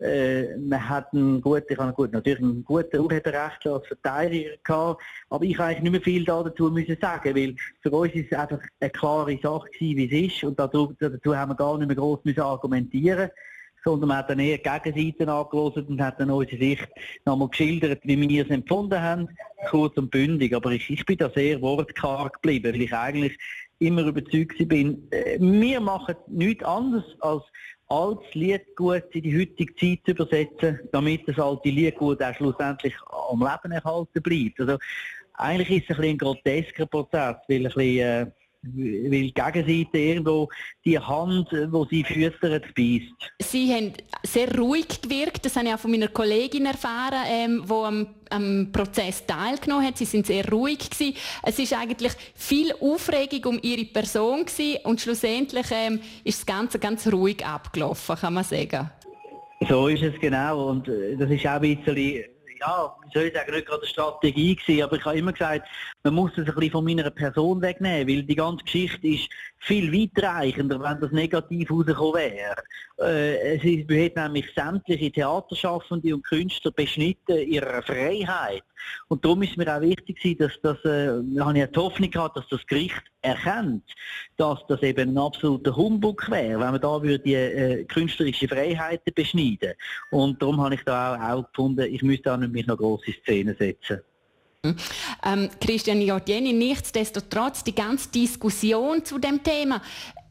Äh, 0.00 0.56
man 0.56 0.88
hat 0.88 1.12
einen 1.12 1.42
guten, 1.42 1.66
ich 1.68 1.78
habe 1.78 2.08
natürlich 2.08 2.40
einen 2.40 2.64
guten 2.64 2.98
Urheberrechtler 2.98 3.74
als 3.74 3.86
Verteidiger 3.86 4.56
gehabt, 4.64 5.02
aber 5.28 5.44
ich 5.44 5.58
habe 5.58 5.68
eigentlich 5.68 5.82
nicht 5.82 5.92
mehr 5.92 6.00
viel 6.00 6.24
dazu 6.24 6.70
müssen 6.70 6.96
sagen, 6.98 7.36
weil 7.36 7.54
für 7.82 7.90
uns 7.90 8.14
ist 8.14 8.32
es 8.32 8.38
einfach 8.38 8.60
eine 8.80 8.90
klare 8.90 9.38
Sache 9.42 9.68
wie 9.80 10.06
es 10.06 10.32
ist 10.32 10.44
und 10.44 10.58
dazu, 10.58 10.96
dazu 10.98 11.36
haben 11.36 11.50
wir 11.50 11.56
gar 11.56 11.76
nicht 11.76 11.88
mehr 11.88 11.96
groß 11.96 12.20
müssen 12.24 12.40
argumentieren 12.40 13.30
sondern 13.84 14.08
man 14.08 14.18
hat 14.18 14.30
dann 14.30 14.38
eher 14.38 14.58
Gegenseiten 14.58 15.28
angelesen 15.28 15.86
und 15.86 16.00
hat 16.00 16.20
dann 16.20 16.30
unsere 16.30 16.56
Sicht 16.56 16.88
nochmal 17.24 17.48
geschildert, 17.48 18.00
wie 18.04 18.28
wir 18.28 18.44
es 18.44 18.50
empfunden 18.50 19.00
haben, 19.00 19.28
kurz 19.70 19.96
und 19.96 20.10
bündig. 20.10 20.54
Aber 20.54 20.70
ich, 20.70 20.88
ich 20.88 21.04
bin 21.04 21.18
da 21.18 21.30
sehr 21.30 21.60
wortkarg 21.60 22.34
geblieben, 22.34 22.72
weil 22.72 22.82
ich 22.82 22.94
eigentlich 22.94 23.36
immer 23.86 24.06
überzeugt 24.06 24.68
bin, 24.68 25.06
äh, 25.10 25.38
wir 25.40 25.80
machen 25.80 26.16
nichts 26.28 26.64
anderes 26.64 27.04
als 27.20 27.42
altes 27.88 28.34
Liedgut 28.34 29.04
in 29.12 29.22
die 29.22 29.38
heutige 29.38 29.74
Zeit 29.76 30.00
zu 30.04 30.12
übersetzen, 30.12 30.80
damit 30.92 31.28
das 31.28 31.38
alte 31.38 31.68
Liedgut 31.68 32.22
auch 32.22 32.34
schlussendlich 32.34 32.94
am 33.30 33.40
Leben 33.40 33.72
erhalten 33.72 34.22
bleibt. 34.22 34.60
Also, 34.60 34.78
eigentlich 35.34 35.82
ist 35.82 35.90
es 35.90 35.98
ein, 35.98 36.04
ein 36.04 36.18
grotesker 36.18 36.86
Prozess, 36.86 37.36
weil 37.48 37.58
ein 37.58 37.62
bisschen, 37.64 37.98
äh, 37.98 38.26
weil 38.62 39.22
die 39.22 39.34
Gegenseite 39.34 39.98
irgendwo 39.98 40.48
die 40.84 40.98
Hand, 40.98 41.48
die 41.50 41.86
sie 41.90 42.04
füttert, 42.04 42.74
beißt. 42.74 43.32
Sie 43.40 43.72
haben 43.72 43.92
sehr 44.22 44.56
ruhig 44.56 45.00
gewirkt, 45.02 45.44
das 45.44 45.56
habe 45.56 45.66
ich 45.66 45.74
auch 45.74 45.78
von 45.78 45.90
meiner 45.90 46.08
Kollegin 46.08 46.66
erfahren, 46.66 47.24
ähm, 47.28 47.64
die 47.66 47.72
am, 47.72 48.06
am, 48.30 48.72
Prozess 48.72 49.26
teilgenommen 49.26 49.86
hat. 49.86 49.98
Sie 49.98 50.04
sind 50.04 50.26
sehr 50.26 50.48
ruhig 50.48 50.90
gewesen. 50.90 51.16
Es 51.42 51.58
ist 51.58 51.72
eigentlich 51.72 52.12
viel 52.34 52.72
Aufregung 52.80 53.54
um 53.54 53.58
ihre 53.62 53.84
Person 53.84 54.44
gewesen 54.44 54.78
und 54.84 55.00
schlussendlich 55.00 55.66
ähm, 55.72 56.00
ist 56.22 56.38
das 56.38 56.46
Ganze 56.46 56.78
ganz 56.78 57.06
ruhig 57.12 57.44
abgelaufen, 57.44 58.16
kann 58.16 58.34
man 58.34 58.44
sagen. 58.44 58.90
So 59.68 59.88
ist 59.88 60.02
es 60.02 60.18
genau 60.20 60.70
und 60.70 60.88
äh, 60.88 61.16
das 61.16 61.30
ist 61.30 61.46
auch 61.46 61.60
ein 61.60 61.76
bisschen 61.76 62.24
ja, 62.62 62.96
wie 63.04 63.12
soll 63.12 63.22
ich 63.24 63.34
sagen, 63.34 63.52
nicht 63.52 63.66
gerade 63.66 63.82
eine 63.82 63.88
Strategie 63.88 64.56
gewesen, 64.56 64.82
aber 64.82 64.96
ich 64.96 65.04
habe 65.04 65.18
immer 65.18 65.32
gesagt, 65.32 65.68
man 66.04 66.14
muss 66.14 66.30
das 66.36 66.46
ein 66.46 66.54
bisschen 66.54 66.70
von 66.70 66.84
meiner 66.84 67.10
Person 67.10 67.60
wegnehmen, 67.60 68.08
weil 68.08 68.22
die 68.22 68.34
ganze 68.34 68.64
Geschichte 68.64 69.06
ist 69.06 69.28
viel 69.62 69.92
weitreichender, 69.92 70.80
wenn 70.80 71.00
das 71.00 71.12
negativ 71.12 71.70
rausgekommen 71.70 72.14
wäre. 72.14 72.62
Äh, 73.00 73.56
es 73.56 73.64
ist, 73.64 73.88
hat 73.90 74.16
nämlich 74.16 74.46
sämtliche 74.54 75.12
Theaterschaffende 75.12 76.14
und 76.14 76.24
Künstler 76.24 76.72
beschnitten 76.72 77.38
ihrer 77.38 77.82
Freiheit. 77.82 78.64
Und 79.06 79.24
darum 79.24 79.42
ist 79.42 79.56
mir 79.56 79.74
auch 79.74 79.80
wichtig, 79.80 80.38
dass 80.38 80.52
das, 80.62 80.84
äh, 80.84 81.22
habe 81.38 81.58
ich 81.58 81.66
die 81.66 81.78
Hoffnung 81.78 82.10
gehabt, 82.10 82.36
dass 82.36 82.48
das 82.48 82.66
Gericht 82.66 83.02
erkennt, 83.20 83.84
dass 84.36 84.58
das 84.68 84.82
eben 84.82 85.10
ein 85.10 85.18
absoluter 85.18 85.76
Humbug 85.76 86.28
wäre, 86.28 86.58
wenn 86.58 86.72
man 86.72 86.80
da 86.80 87.00
würde 87.00 87.20
die 87.20 87.34
äh, 87.34 87.84
künstlerische 87.84 88.48
Freiheiten 88.48 89.14
beschneiden. 89.14 89.74
Und 90.10 90.42
darum 90.42 90.60
habe 90.60 90.74
ich 90.74 90.82
da 90.82 91.14
auch, 91.14 91.38
auch 91.38 91.52
gefunden, 91.52 91.86
ich 91.92 92.02
müsste 92.02 92.32
auch 92.32 92.38
nicht 92.38 92.52
mich 92.52 92.66
noch 92.66 92.78
große 92.78 93.12
Szenen 93.12 93.54
setzen. 93.56 94.00
Ähm, 94.64 95.50
Christian 95.60 96.00
Jordieni, 96.00 96.52
nichtsdestotrotz, 96.52 97.64
die 97.64 97.74
ganze 97.74 98.08
Diskussion 98.10 99.04
zu 99.04 99.18
dem 99.18 99.42
Thema, 99.42 99.82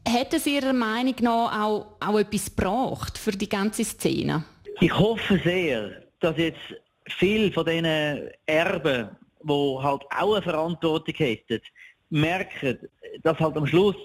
hat 0.08 0.32
es 0.32 0.46
Ihrer 0.46 0.72
Meinung 0.72 1.14
nach 1.20 1.62
auch, 1.62 1.86
auch 2.00 2.18
etwas 2.18 2.46
gebracht 2.46 3.18
für 3.18 3.32
die 3.32 3.48
ganze 3.48 3.84
Szene? 3.84 4.42
Ich 4.80 4.98
hoffe 4.98 5.38
sehr, 5.44 6.02
dass 6.20 6.38
jetzt 6.38 6.60
viele 7.08 7.52
von 7.52 7.66
diesen 7.66 7.84
Erben, 8.46 9.10
die 9.42 9.78
halt 9.82 10.02
auch 10.18 10.34
eine 10.34 10.42
Verantwortung 10.42 11.14
hätten, 11.14 11.60
merken, 12.08 12.78
dass 13.22 13.38
halt 13.38 13.56
am 13.58 13.66
Schluss 13.66 13.96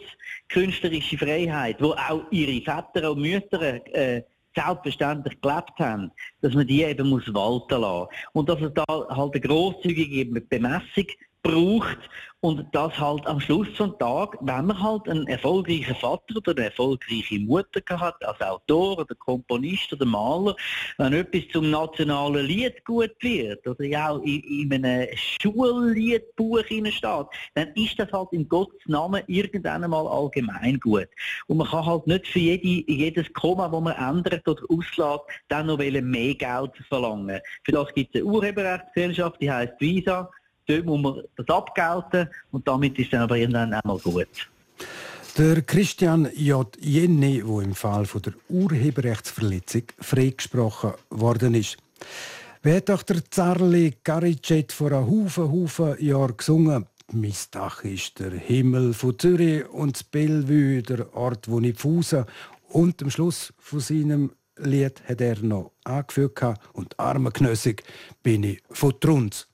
künstlerische 0.50 1.18
Freiheit, 1.18 1.78
wo 1.82 1.94
auch 1.94 2.24
ihre 2.32 2.62
Väter 2.62 3.12
und 3.12 3.22
Mütter 3.22 3.80
äh, 3.96 4.24
selbstverständlich 4.58 5.40
gelebt 5.42 5.80
haben, 5.80 6.12
dass 6.42 6.54
man 6.54 6.68
die 6.68 6.84
eben 6.84 7.10
muss 7.10 7.34
walten 7.34 7.82
lassen. 7.82 8.08
Und 8.34 8.50
dass 8.50 8.62
es 8.62 8.74
da 8.74 8.84
halt 8.88 9.34
eine 9.34 9.42
grosszügige 9.42 10.42
Bemessung 10.42 11.06
braucht 11.44 12.00
und 12.42 12.68
das 12.72 12.98
halt 13.00 13.26
am 13.26 13.40
Schluss 13.40 13.68
vom 13.76 13.98
Tag, 13.98 14.38
wenn 14.42 14.68
man 14.68 14.82
halt 14.82 15.10
einen 15.10 15.28
erfolgreichen 15.28 15.96
Vater 15.96 16.36
oder 16.36 16.52
eine 16.52 16.66
erfolgreiche 16.66 17.40
Mutter 17.40 17.82
hat, 18.00 18.24
als 18.24 18.40
Autor 18.42 19.00
oder 19.00 19.16
Komponist 19.16 19.92
oder 19.94 20.06
Maler, 20.06 20.56
wenn 21.00 21.14
etwas 21.14 21.42
zum 21.52 21.72
nationalen 21.72 22.46
Lied 22.46 22.86
gut 22.86 23.16
wird 23.22 23.68
oder 23.68 23.84
ja 23.84 24.12
auch 24.12 24.22
in, 24.22 24.42
in 24.42 24.86
einem 24.86 25.08
Schulliedbuch 25.42 26.60
steht, 26.60 27.28
dann 27.56 27.74
ist 27.74 27.98
das 27.98 28.12
halt 28.12 28.32
in 28.32 28.48
Gottes 28.48 28.86
Namen 28.86 29.24
irgendwann 29.26 29.84
einmal 29.84 30.08
allgemein 30.08 30.80
gut. 30.80 31.10
Und 31.48 31.58
man 31.58 31.68
kann 31.68 31.86
halt 31.86 32.06
nicht 32.06 32.28
für 32.28 32.40
jede, 32.40 32.92
jedes 32.92 33.34
Komma, 33.34 33.68
das 33.68 33.82
man 33.82 33.96
ändert 33.96 34.48
oder 34.48 34.62
auslässt, 34.70 35.26
dann 35.48 35.68
noch 35.68 35.78
mehr 35.78 36.36
Geld 36.36 36.72
verlangen. 36.88 37.40
Für 37.64 37.72
das 37.72 37.94
gibt 37.96 38.16
es 38.16 38.22
eine 38.22 38.32
Urheberrechtsgesellschaft, 38.32 39.42
die 39.42 39.52
heißt 39.52 39.74
Visa 39.80 40.30
dort 40.68 40.86
muss 40.86 41.02
man 41.02 41.22
das 41.36 41.48
abgelten 41.48 42.30
und 42.52 42.68
damit 42.68 42.98
ist 43.00 43.14
dann 43.14 43.22
aber 43.22 43.38
irgendwann 43.38 43.74
einmal 43.74 43.98
gut. 44.00 44.28
Der 45.38 45.62
Christian 45.62 46.30
J. 46.36 46.68
Jenny, 46.82 47.44
der 47.44 47.62
im 47.62 47.76
Fall 47.76 48.06
von 48.06 48.22
der 48.24 48.34
Urheberrechtsverletzung 48.50 49.84
freigesprochen 50.00 50.94
worden 51.10 51.54
ist. 51.54 51.78
Wer 52.64 52.78
hat 52.78 52.90
doch 52.90 53.04
der 53.04 53.24
Zarli 53.30 53.98
Garicet 54.04 54.72
vor 54.72 54.92
einem 54.92 55.08
Haufen, 55.08 55.52
Haufen 55.52 56.04
Jahren 56.04 56.38
gesungen? 56.38 56.88
Mein 57.14 57.34
Dach 57.52 57.84
ist 57.84 58.20
der 58.20 58.32
Himmel 58.32 58.94
von 58.94 59.18
Zürich 59.18 59.70
und 59.70 59.96
das 59.96 60.04
Bellevue, 60.04 60.82
der 60.82 61.16
Ort, 61.16 61.48
wo 61.48 61.60
ich 61.60 61.76
pfuse. 61.76 62.26
Und 62.70 63.02
am 63.02 63.10
Schluss 63.10 63.54
von 63.60 63.80
seinem 63.80 64.32
Lied 64.58 65.02
hat 65.08 65.22
er 65.22 65.40
noch 65.42 65.72
angefügt 65.84 66.44
und 66.74 67.00
armeknössig 67.00 67.84
bin 68.24 68.44
ich 68.44 68.62
von 68.72 69.00
Trunz. 69.00 69.48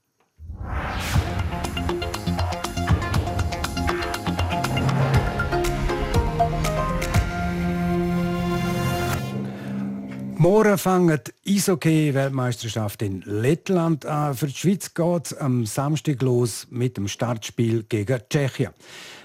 Morgen 10.43 10.78
fängt 10.78 11.32
die 11.45 11.56
Eishockey-Weltmeisterschaft 11.56 13.02
in 13.02 13.21
Lettland 13.26 14.06
an. 14.06 14.36
Für 14.36 14.47
die 14.47 14.54
Schweiz 14.54 14.93
geht 14.93 15.28
es 15.28 15.38
am 15.38 15.65
Samstag 15.65 16.21
los 16.21 16.67
mit 16.69 16.97
dem 16.97 17.08
Startspiel 17.08 17.84
gegen 17.84 18.19
Tschechien. 18.30 18.71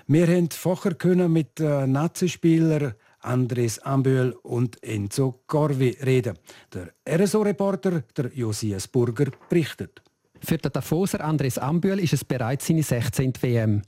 Wir 0.07 0.29
haben 0.29 0.49
vorher 0.51 0.95
können 0.95 1.33
mit 1.33 1.59
den 1.59 1.91
Nazi-Spielern 1.91 2.95
Andres 3.19 3.81
Ambühl 3.81 4.37
und 4.45 4.81
Enzo 4.81 5.41
Corvi 5.49 5.99
reden. 6.05 6.39
Der 6.73 6.93
RSO-Reporter, 7.05 8.05
der 8.17 8.31
Josias 8.33 8.87
Burger, 8.87 9.27
berichtet. 9.49 10.01
Für 10.45 10.59
den 10.59 10.73
Davoser 10.73 11.25
Andres 11.25 11.59
Ambühl 11.59 11.99
ist 11.99 12.13
es 12.13 12.25
bereits 12.25 12.67
seine 12.67 12.83
16. 12.83 13.33
WM. 13.41 13.83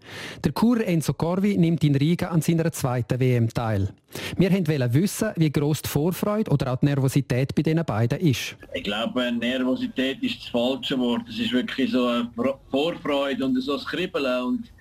Der 0.44 0.52
Kurer 0.52 0.86
Enzo 0.86 1.12
Corvi 1.12 1.56
nimmt 1.56 1.84
in 1.84 1.94
Riga 1.94 2.28
an 2.28 2.42
seiner 2.42 2.70
zweiten 2.72 3.20
WM 3.20 3.48
teil. 3.48 3.88
Wir 4.36 4.52
wollten 4.52 4.94
wissen, 4.94 5.30
wie 5.36 5.50
gross 5.50 5.82
die 5.82 5.88
Vorfreude 5.88 6.50
oder 6.50 6.72
auch 6.72 6.76
die 6.76 6.86
Nervosität 6.86 7.54
bei 7.54 7.62
diesen 7.62 7.84
beiden 7.84 8.20
ist. 8.20 8.56
Ich 8.74 8.82
glaube, 8.82 9.30
Nervosität 9.32 10.22
ist 10.22 10.42
das 10.42 10.48
falsche 10.48 10.98
Wort. 10.98 11.22
Es 11.28 11.38
ist 11.38 11.52
wirklich 11.52 11.90
so 11.90 12.06
eine 12.06 12.30
Vorfreude 12.70 13.44
und 13.44 13.60
so 13.60 13.78
ein 13.78 13.84
Kribbeln. 13.84 14.42
Und 14.42 14.72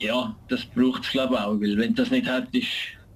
ja, 0.00 0.34
das 0.48 0.64
braucht 0.64 1.04
es 1.04 1.10
glaube 1.10 1.34
ich 1.34 1.40
auch, 1.40 1.60
weil 1.60 1.76
wenn 1.76 1.94
das 1.94 2.10
nicht 2.10 2.26
hat, 2.26 2.48
ist 2.54 2.66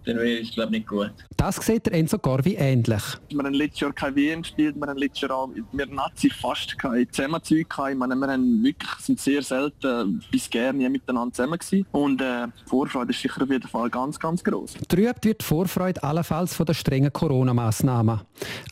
dann 0.04 0.16
wäre 0.16 0.40
es 0.40 0.50
glaube 0.52 0.72
nicht 0.72 0.86
gut. 0.86 1.12
Das 1.36 1.56
sieht 1.56 1.86
der 1.86 1.94
Enzo 1.94 2.18
Garvi 2.18 2.54
ähnlich. 2.54 3.02
Wir 3.28 3.38
haben 3.38 3.54
letztes 3.54 3.80
Jahr 3.80 3.92
keine 3.92 4.16
WM 4.16 4.42
gespielt, 4.42 4.76
wir 4.76 4.86
haben 4.86 4.98
letztes 4.98 5.22
Jahr 5.22 5.32
auch, 5.32 5.50
wir 5.72 5.86
Nazi 5.86 6.30
fast 6.30 6.78
keine 6.78 7.08
Zusammenzüge 7.10 7.64
gehabt. 7.64 7.90
Ich 7.90 7.96
meine, 7.96 8.14
wir 8.14 8.28
haben 8.28 8.62
wirklich, 8.62 8.90
sind 9.00 9.20
sehr 9.20 9.42
selten 9.42 10.22
bis 10.30 10.48
gerne 10.48 10.88
miteinander 10.88 11.34
zusammen 11.34 11.58
gewesen. 11.58 11.86
Und 11.92 12.20
äh, 12.20 12.46
die 12.46 12.68
Vorfreude 12.68 13.10
ist 13.10 13.20
sicher 13.20 13.42
auf 13.42 13.50
jeden 13.50 13.68
Fall 13.68 13.90
ganz, 13.90 14.18
ganz 14.18 14.42
groß. 14.42 14.74
Trübt 14.88 15.24
wird 15.24 15.40
die 15.40 15.44
Vorfreude 15.44 16.02
allenfalls 16.02 16.54
von 16.54 16.66
den 16.66 16.74
strengen 16.74 17.12
Corona-Massnahmen. 17.12 18.20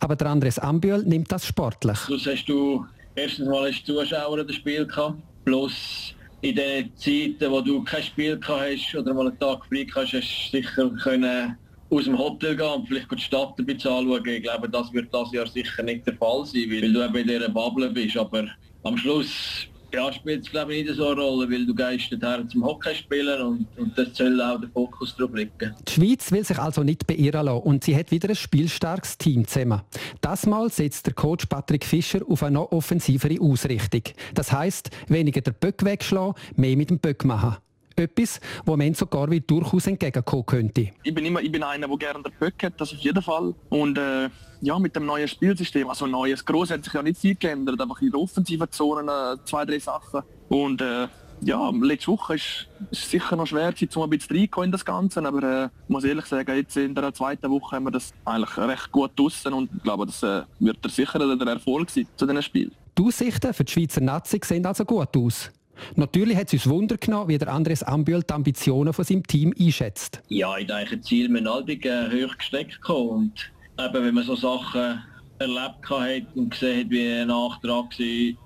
Aber 0.01 0.17
der 0.17 0.29
Andres 0.29 0.59
Ambiol 0.59 1.03
nimmt 1.05 1.31
das 1.31 1.47
sportlich. 1.47 1.99
So 1.99 2.17
hast 2.17 2.45
du 2.47 2.87
erstens 3.15 3.49
mal 3.49 3.65
als 3.65 3.85
Zuschauer 3.85 4.45
das 4.45 4.57
Spiel 4.57 4.87
gehabt, 4.87 5.17
plus 5.45 6.15
in 6.43 6.57
den 6.57 6.97
Zeiten, 6.97 7.51
wo 7.51 7.61
du 7.61 7.83
kein 7.85 8.03
Spiel 8.03 8.41
hast 8.43 8.95
oder 8.95 9.15
mal 9.15 9.29
einen 9.29 9.39
Tag 9.39 9.67
frei 9.67 9.87
hast, 9.95 10.15
hast 10.15 10.51
du 10.53 10.59
sicher 10.59 10.91
können 11.03 11.59
aus 11.91 12.05
dem 12.05 12.17
Hotel 12.17 12.57
gehen 12.57 12.67
und 12.67 12.87
vielleicht 12.87 13.11
die 13.11 13.19
Stadt 13.19 13.59
ein 13.59 13.67
bisschen 13.67 13.91
anschauen. 13.91 14.27
Ich 14.27 14.43
glaube, 14.43 14.69
das 14.69 14.93
wird 14.93 15.13
das 15.13 15.33
Jahr 15.33 15.47
sicher 15.47 15.83
nicht 15.83 16.07
der 16.07 16.17
Fall 16.17 16.47
sein, 16.47 16.71
weil 16.71 16.93
du 16.93 17.05
eben 17.05 17.17
in 17.17 17.27
dieser 17.27 17.49
Bubble 17.49 17.91
bist. 17.91 18.17
Aber 18.17 18.47
am 18.85 18.97
Schluss 18.97 19.67
ja, 19.93 20.13
spielt 20.13 20.45
es 20.45 20.51
glaube 20.51 20.75
ich 20.75 20.85
nicht 20.85 20.97
so 20.97 21.09
eine 21.09 21.21
Rolle, 21.21 21.51
weil 21.51 21.67
du 21.67 21.75
gehst 21.75 22.13
dorthin 22.13 22.49
zum 22.49 22.65
Hockey 22.65 22.95
spielen 22.95 23.41
und, 23.43 23.67
und 23.77 23.97
das 23.97 24.17
soll 24.17 24.41
auch 24.41 24.61
der 24.61 24.71
Fokus 24.71 25.17
drauf 25.17 25.31
liegen. 25.35 25.75
Die 25.89 25.93
Schweiz 25.93 26.31
will 26.33 26.45
sich 26.45 26.59
also 26.59 26.83
nicht 26.83 27.07
beirren 27.07 27.47
lassen 27.47 27.63
und 27.63 27.85
sie 27.85 27.97
hat 27.97 28.11
wieder 28.11 28.29
ein 28.29 28.37
spielstarkes 28.37 29.19
Team 29.19 29.47
zusammen. 29.47 29.83
Das 30.21 30.47
Mal 30.47 30.71
setzt 30.71 31.07
der 31.07 31.15
Coach 31.15 31.47
Patrick 31.47 31.85
Fischer 31.85 32.21
auf 32.29 32.43
eine 32.43 32.61
noch 32.61 32.73
offensivere 32.73 33.41
Ausrichtung. 33.41 34.03
Das 34.35 34.53
heißt, 34.53 34.91
weniger 35.09 35.41
den 35.41 35.55
Böck 35.55 35.85
wegschlagen, 35.85 36.35
mehr 36.57 36.77
mit 36.77 36.91
dem 36.91 36.99
Böck 36.99 37.25
machen. 37.25 37.57
Etwas, 38.01 38.41
wo 38.65 38.77
man 38.77 38.95
sogar 38.95 39.31
wie 39.31 39.41
durchaus 39.41 39.87
entgegenkommen 39.87 40.47
könnte. 40.47 40.91
Ich 41.03 41.15
bin 41.15 41.25
immer 41.25 41.41
ich 41.41 41.53
bin 41.53 41.63
einer, 41.63 41.89
der 41.89 41.97
gerne 41.97 42.23
den 42.23 42.33
Böck 42.39 42.63
hat, 42.63 42.81
das 42.81 42.93
auf 42.93 42.99
jeden 42.99 43.23
Fall. 43.23 43.55
Und 43.69 43.99
äh, 43.99 44.29
ja, 44.61 44.79
mit 44.79 44.95
dem 44.95 45.07
neuen 45.07 45.29
Spielsystem, 45.29 45.89
also 45.89 46.07
neues, 46.07 46.45
groß 46.45 46.71
hat 46.71 46.85
sich 46.85 46.93
ja 46.93 47.03
nicht 47.03 47.21
viel 47.21 47.35
geändert, 47.35 47.81
einfach 47.81 48.01
in 48.01 48.11
den 48.11 48.17
offensiven 48.17 48.71
Zonen 48.71 49.09
äh, 49.09 49.37
zwei, 49.45 49.65
drei 49.65 49.79
Sachen. 49.79 50.23
Und 50.49 50.81
äh, 50.83 51.09
ja, 51.43 51.71
letzte 51.71 52.09
Woche 52.09 52.35
ist 52.35 52.69
es 52.91 53.11
sicher 53.11 53.37
noch 53.37 53.47
schwer 53.47 53.73
um 53.95 54.03
ein 54.03 54.11
bisschen 54.11 54.37
reinkommen 54.37 54.67
in 54.67 54.73
das 54.73 54.85
Ganze, 54.85 55.25
aber 55.25 55.65
äh, 55.65 55.69
muss 55.89 56.05
ehrlich 56.05 56.27
sagen, 56.27 56.55
jetzt 56.55 56.77
in 56.77 56.95
der 56.95 57.13
zweiten 57.15 57.51
Woche 57.51 57.77
haben 57.77 57.85
wir 57.85 57.91
das 57.91 58.13
eigentlich 58.25 58.57
recht 58.59 58.93
gut 58.93 59.13
draussen 59.17 59.55
und 59.55 59.71
ich 59.75 59.83
glaube, 59.83 60.07
das 60.07 60.23
äh, 60.23 60.43
wird 60.59 60.79
sicher 60.91 61.19
der 61.19 61.49
Erfolg 61.49 61.91
sein 61.91 62.07
zu 62.17 62.27
diesem 62.27 62.43
Spiel. 62.43 62.71
Die 62.99 63.03
Aussichten 63.03 63.55
für 63.55 63.65
die 63.65 63.73
Schweizer 63.73 64.01
Nazi 64.01 64.39
sehen 64.45 64.67
also 64.67 64.85
gut 64.85 65.17
aus. 65.17 65.51
Natürlich 65.97 66.37
hat 66.37 66.49
es 66.49 66.53
uns 66.55 66.69
Wunder 66.69 66.97
genommen, 66.97 67.29
wie 67.29 67.39
der 67.39 67.49
Andres 67.49 67.83
Ambühl 67.83 68.23
die 68.23 68.33
Ambitionen 68.33 68.93
von 68.93 69.05
seinem 69.05 69.27
Team 69.27 69.55
einschätzt. 69.59 70.23
Ja, 70.29 70.57
ich 70.57 70.67
denke, 70.67 70.99
das 70.99 71.07
Ziel 71.07 71.29
mit 71.29 71.47
Albig 71.47 71.85
äh, 71.87 72.09
hoch 72.09 72.37
gesteckt 72.37 72.89
und 72.89 73.33
eben, 73.79 74.05
wenn 74.05 74.15
man 74.15 74.25
so 74.25 74.37
Sachen 74.37 75.03
erlebt 75.39 75.89
hat 75.89 76.27
und 76.35 76.51
gesehen 76.51 76.81
hat, 76.81 76.91
wie 76.91 77.09
ein 77.09 77.29
Nachtrag 77.29 77.87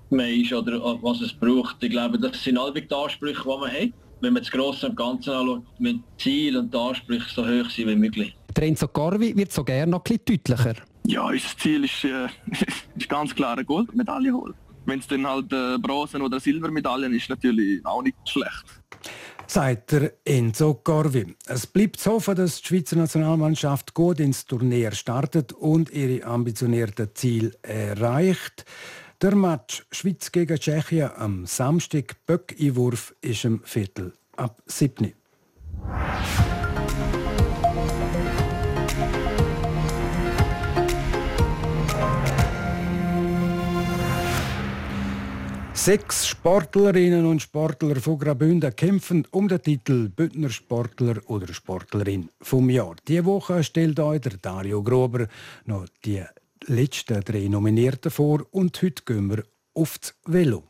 man 0.09 0.29
ist 0.29 0.53
oder 0.53 0.79
was 1.01 1.21
es 1.21 1.33
braucht, 1.33 1.83
ich 1.83 1.89
glaube, 1.89 2.17
das 2.17 2.43
sind 2.43 2.57
Albig 2.57 2.87
die 2.89 2.95
Ansprüche, 2.95 3.41
die 3.41 3.47
man 3.47 3.71
hat. 3.71 3.89
Wenn 4.21 4.33
man 4.33 4.41
das 4.41 4.51
Grosse 4.51 4.87
und 4.87 4.95
Ganze 4.95 5.35
anschaut, 5.35 5.63
mit 5.77 5.99
Ziel 6.17 6.57
und 6.57 6.73
die 6.73 6.77
Ansprüche 6.77 7.27
so 7.33 7.43
hoch 7.43 7.69
sein 7.69 7.87
wie 7.87 7.95
möglich. 7.95 8.35
Der 8.55 8.63
Enzo 8.63 8.87
Corvi 8.87 9.35
wird 9.35 9.51
so 9.51 9.63
gerne 9.63 9.91
noch 9.91 9.99
ein 9.99 10.17
bisschen 10.17 10.43
deutlicher. 10.43 10.75
Ja, 11.05 11.27
unser 11.27 11.57
Ziel 11.57 11.83
ist, 11.83 12.03
äh, 12.05 12.27
ist 12.95 13.09
ganz 13.09 13.35
klar 13.35 13.53
eine 13.53 13.65
Goldmedaille 13.65 14.33
holen. 14.33 14.53
Wenn 14.85 14.99
es 14.99 15.07
dann 15.07 15.27
halt 15.27 15.51
äh, 15.51 15.77
Bronzen- 15.77 16.21
oder 16.21 16.39
Silbermedaillen 16.39 17.13
ist, 17.13 17.29
natürlich 17.29 17.85
auch 17.85 18.01
nicht 18.01 18.17
schlecht. 18.25 18.65
Sagt 19.47 19.91
der 19.91 20.13
Enzo 20.25 20.75
Corvi. 20.75 21.35
Es 21.45 21.67
bleibt 21.67 21.99
zu 21.99 22.13
hoffen, 22.13 22.35
dass 22.35 22.61
die 22.61 22.67
Schweizer 22.67 22.95
Nationalmannschaft 22.95 23.93
gut 23.93 24.19
ins 24.19 24.45
Turnier 24.45 24.91
startet 24.91 25.53
und 25.53 25.91
ihre 25.91 26.25
ambitionierten 26.25 27.09
Ziele 27.13 27.51
erreicht. 27.61 28.65
Der 29.21 29.35
Match 29.35 29.85
Schweiz 29.91 30.31
gegen 30.31 30.57
Tschechien 30.57 31.11
am 31.15 31.45
Samstag 31.45 32.15
Böck-Einwurf 32.25 33.15
ist 33.21 33.45
im 33.45 33.61
Viertel 33.63 34.13
ab 34.35 34.61
7. 34.65 35.13
Sechs 45.75 46.25
Sportlerinnen 46.25 47.25
und 47.25 47.41
Sportler 47.41 47.97
von 47.97 48.17
Graubünden 48.17 48.73
kämpfen 48.75 49.27
um 49.31 49.49
den 49.49 49.61
Titel 49.61 50.07
Bündner 50.07 50.49
Sportler 50.49 51.17
oder 51.27 51.53
Sportlerin 51.53 52.29
vom 52.41 52.69
Jahr. 52.69 52.95
Diese 53.05 53.25
Woche 53.25 53.61
stellt 53.61 53.99
euch 53.99 54.21
der 54.21 54.37
Dario 54.41 54.81
Grober 54.81 55.27
noch 55.65 55.85
die 56.05 56.23
letzten 56.65 57.19
drei 57.19 57.49
Nominierten 57.49 58.09
vor 58.09 58.45
und 58.51 58.81
heute 58.81 59.03
gehen 59.03 59.29
wir 59.29 59.43
aufs 59.73 60.15
Velo. 60.25 60.63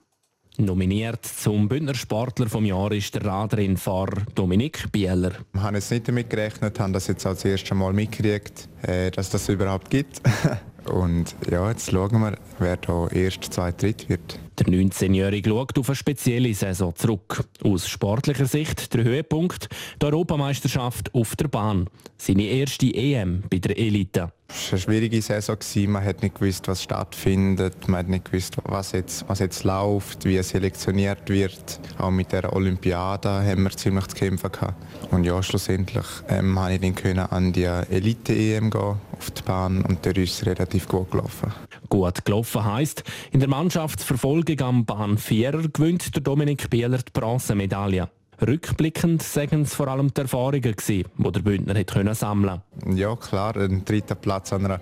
Nominiert 0.57 1.23
zum 1.23 1.69
Bündner 1.69 1.95
Sportler 1.95 2.49
vom 2.49 2.65
Jahr 2.65 2.91
ist 2.91 3.13
der 3.13 3.25
Radrennfahrer 3.25 4.23
Dominik 4.33 4.91
Bieler. 4.91 5.33
Ich 5.53 5.61
habe 5.61 5.75
jetzt 5.77 5.91
nicht 5.91 6.07
damit 6.07 6.31
gerechnet, 6.31 6.79
habe 6.79 6.93
das 6.93 7.07
jetzt 7.07 7.25
als 7.27 7.45
erstes 7.45 7.77
Mal 7.77 7.93
mitgekriegt, 7.93 8.67
äh, 8.81 9.11
dass 9.11 9.29
das 9.29 9.47
überhaupt 9.49 9.89
gibt. 9.89 10.21
Und 10.85 11.35
ja, 11.49 11.69
jetzt 11.69 11.91
schauen 11.91 12.19
wir, 12.19 12.37
wer 12.59 12.77
da 12.77 13.07
erst, 13.07 13.53
zwei, 13.53 13.71
dritt 13.71 14.07
wird. 14.09 14.39
Der 14.59 14.67
19-Jährige 14.67 15.49
schaut 15.49 15.77
auf 15.77 15.89
eine 15.89 15.95
spezielle 15.95 16.53
Saison 16.53 16.95
zurück. 16.95 17.43
Aus 17.63 17.87
sportlicher 17.87 18.45
Sicht 18.45 18.93
der 18.93 19.03
Höhepunkt 19.03 19.67
der 20.01 20.09
Europameisterschaft 20.09 21.13
auf 21.13 21.35
der 21.35 21.47
Bahn. 21.47 21.89
Seine 22.17 22.43
erste 22.43 22.85
EM 22.93 23.43
bei 23.49 23.57
der 23.57 23.77
Elite. 23.77 24.31
Es 24.55 24.67
war 24.67 24.71
eine 24.71 24.81
schwierige 24.81 25.21
Saison. 25.21 25.57
Man 25.87 26.03
hat 26.03 26.21
nicht 26.21 26.35
gewusst, 26.35 26.69
was 26.69 26.81
stattfindet. 26.81 27.89
Man 27.89 27.99
hat 27.99 28.07
nicht 28.07 28.25
gewusst, 28.31 28.55
was 28.63 28.93
jetzt, 28.93 29.27
was 29.27 29.39
jetzt 29.39 29.65
läuft, 29.65 30.23
wie 30.23 30.41
selektioniert 30.41 31.27
wird. 31.27 31.79
Auch 31.97 32.09
mit 32.09 32.31
der 32.31 32.53
Olympiade 32.53 33.29
haben 33.29 33.63
wir 33.63 33.71
ziemlich 33.71 34.07
zu 34.07 34.15
kämpfen 34.15 34.51
gehabt. 34.51 34.75
Und 35.11 35.25
ja, 35.25 35.43
schlussendlich 35.43 36.05
ähm, 36.29 36.55
konnte 36.55 36.73
ich 36.73 36.81
dann 36.81 36.95
können 36.95 37.19
an 37.19 37.51
die 37.51 37.65
Elite-EM 37.65 38.69
gehen 38.69 38.95
auf 39.11 39.31
die 39.31 39.41
Bahn 39.43 39.81
und 39.83 40.05
der 40.05 40.15
ist 40.15 40.45
relativ 40.45 40.87
gut 40.87 41.11
gelaufen. 41.11 41.51
Gut 41.89 42.23
gelaufen 42.23 42.63
heisst, 42.63 43.03
in 43.31 43.41
der 43.41 43.49
Mannschaftsverfolgung 43.49 44.61
am 44.61 44.85
Bahn 44.85 45.17
4 45.17 45.69
gewinnt 45.73 46.15
der 46.15 46.23
Dominik 46.23 46.69
Bieler 46.69 46.99
die 46.99 47.11
Bronzemedaille. 47.13 48.09
Rückblickend 48.41 49.23
sagen 49.23 49.61
es 49.61 49.73
vor 49.73 49.87
allem 49.87 50.13
die 50.13 50.21
Erfahrungen, 50.21 50.75
die 50.87 51.03
der 51.17 51.39
Bündner 51.39 51.79
hat 51.79 52.15
sammeln 52.15 52.61
konnte. 52.81 52.99
Ja 52.99 53.15
klar, 53.15 53.55
ein 53.55 53.85
dritter 53.85 54.15
Platz 54.15 54.51
an 54.51 54.65
einer 54.65 54.81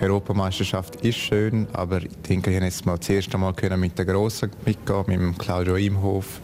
Europameisterschaft 0.00 0.96
ist 0.96 1.18
schön, 1.18 1.66
aber 1.72 2.02
ich 2.02 2.16
denke, 2.28 2.50
ich 2.54 2.62
jetzt 2.62 2.86
mal 2.86 2.98
das 2.98 3.08
erste 3.08 3.38
Mal 3.38 3.54
mit 3.76 3.98
den 3.98 4.06
Grossen 4.06 4.50
mitgehen, 4.64 5.04
mit 5.06 5.20
dem 5.20 5.36
Claudio 5.36 5.76
Imhof, 5.76 6.40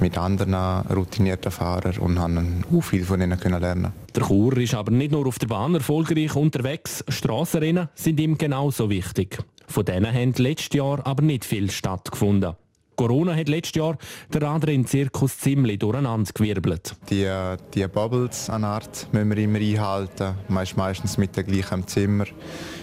mit 0.00 0.16
anderen 0.16 0.54
routinierten 0.54 1.52
Fahrern 1.52 1.98
und 1.98 2.18
haben 2.18 2.64
auch 2.72 2.80
viel 2.80 3.04
von 3.04 3.20
ihnen 3.20 3.38
lernen 3.38 3.92
Der 4.14 4.22
Chur 4.24 4.56
ist 4.56 4.74
aber 4.74 4.90
nicht 4.90 5.12
nur 5.12 5.26
auf 5.26 5.38
der 5.38 5.48
Bahn 5.48 5.74
erfolgreich 5.74 6.34
unterwegs, 6.34 7.04
Strassenrennen 7.08 7.88
sind 7.94 8.18
ihm 8.18 8.38
genauso 8.38 8.88
wichtig. 8.88 9.38
Von 9.66 9.84
denen 9.84 10.14
haben 10.14 10.32
letztes 10.38 10.76
Jahr 10.76 11.06
aber 11.06 11.22
nicht 11.22 11.44
viel 11.44 11.70
stattgefunden. 11.70 12.54
Corona 12.98 13.36
hat 13.36 13.48
letztes 13.48 13.76
Jahr 13.76 13.96
den 14.34 14.42
Radrenn-Zirkus 14.42 15.38
ziemlich 15.38 15.78
durcheinander 15.78 16.32
gewirbelt. 16.34 16.96
Die, 17.08 17.30
die 17.72 17.86
Bubbles 17.86 18.50
an 18.50 18.64
Art 18.64 19.06
müssen 19.12 19.30
wir 19.30 19.38
immer 19.38 19.60
einhalten. 19.60 20.34
Man 20.48 20.64
ist 20.64 20.76
meistens 20.76 21.16
mit 21.16 21.36
der 21.36 21.44
gleichen 21.44 21.86
Zimmer. 21.86 22.24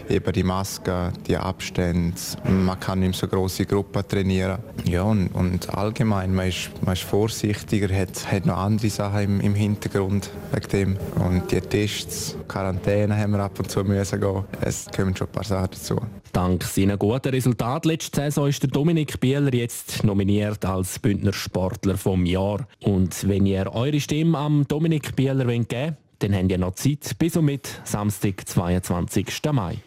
Eben 0.09 0.33
die 0.33 0.43
Maske, 0.43 1.11
die 1.27 1.37
Abstände. 1.37 2.15
Man 2.47 2.79
kann 2.79 2.99
nicht 2.99 3.15
so 3.15 3.27
große 3.27 3.65
Gruppen 3.65 4.07
trainieren. 4.07 4.59
Ja, 4.85 5.03
und, 5.03 5.29
und 5.29 5.69
allgemein, 5.75 6.33
man 6.33 6.49
ist, 6.49 6.69
man 6.83 6.93
ist 6.93 7.03
vorsichtiger, 7.03 7.93
hat, 7.95 8.31
hat 8.31 8.45
noch 8.45 8.57
andere 8.57 8.89
Sachen 8.89 9.21
im, 9.21 9.41
im 9.41 9.55
Hintergrund 9.55 10.29
wegen 10.51 10.69
dem. 10.69 10.97
Und 11.23 11.51
die 11.51 11.61
Tests, 11.61 12.37
Quarantäne 12.47 13.17
haben 13.17 13.31
wir 13.31 13.39
ab 13.39 13.57
und 13.57 13.69
zu 13.69 13.83
müssen 13.83 14.21
gehen. 14.21 14.43
Es 14.61 14.85
kommen 14.95 15.15
schon 15.15 15.27
ein 15.27 15.33
paar 15.33 15.43
Sachen 15.43 15.69
dazu. 15.71 15.99
Dank 16.31 16.63
seiner 16.63 16.97
guten 16.97 17.29
Resultate 17.29 17.87
letzte 17.87 18.21
Saison 18.21 18.49
ist 18.49 18.61
der 18.61 18.69
Dominik 18.69 19.21
Bieler 19.21 19.53
jetzt 19.53 20.03
nominiert 20.03 20.65
als 20.65 20.99
Bündner 20.99 21.31
Sportler 21.31 21.97
vom 21.97 22.25
Jahr. 22.25 22.67
Und 22.83 23.27
wenn 23.27 23.45
ihr 23.45 23.73
eure 23.73 23.99
Stimme 23.99 24.37
am 24.37 24.67
Dominik 24.67 25.15
Bieler 25.15 25.45
geben 25.45 25.65
wollt, 25.71 25.95
dann 26.19 26.35
habt 26.35 26.51
ihr 26.51 26.57
noch 26.57 26.75
Zeit 26.75 27.17
bis 27.17 27.37
und 27.37 27.45
mit 27.45 27.81
Samstag, 27.83 28.47
22. 28.47 29.27
Mai. 29.53 29.77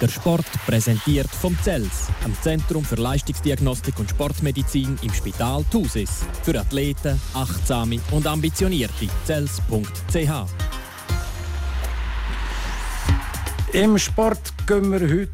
Der 0.00 0.08
Sport 0.08 0.46
präsentiert 0.66 1.28
vom 1.28 1.56
CELS, 1.62 2.08
am 2.24 2.34
Zentrum 2.42 2.84
für 2.84 2.96
Leistungsdiagnostik 2.96 3.96
und 3.98 4.10
Sportmedizin 4.10 4.98
im 5.02 5.12
Spital 5.12 5.62
Thusis. 5.70 6.24
Für 6.42 6.58
Athleten, 6.58 7.20
Achtsame 7.34 8.00
und 8.10 8.26
Ambitionierte. 8.26 9.06
CELS.ch 9.26 10.79
Im 13.72 13.96
Sport 13.98 14.52
gehen 14.66 14.90
wir 14.90 15.00
heute 15.00 15.30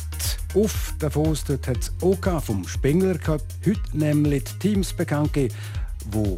auf 0.54 0.92
Davos. 0.98 1.42
Dort 1.44 1.66
hat 1.68 1.78
es 1.78 1.90
OK 2.02 2.28
vom 2.44 2.68
Spengler 2.68 3.16
Cup 3.16 3.40
heute 3.64 3.80
nämlich 3.94 4.44
die 4.44 4.58
Teams 4.58 4.92
bekannt 4.92 5.32
gegeben, 5.32 5.54
die 6.12 6.36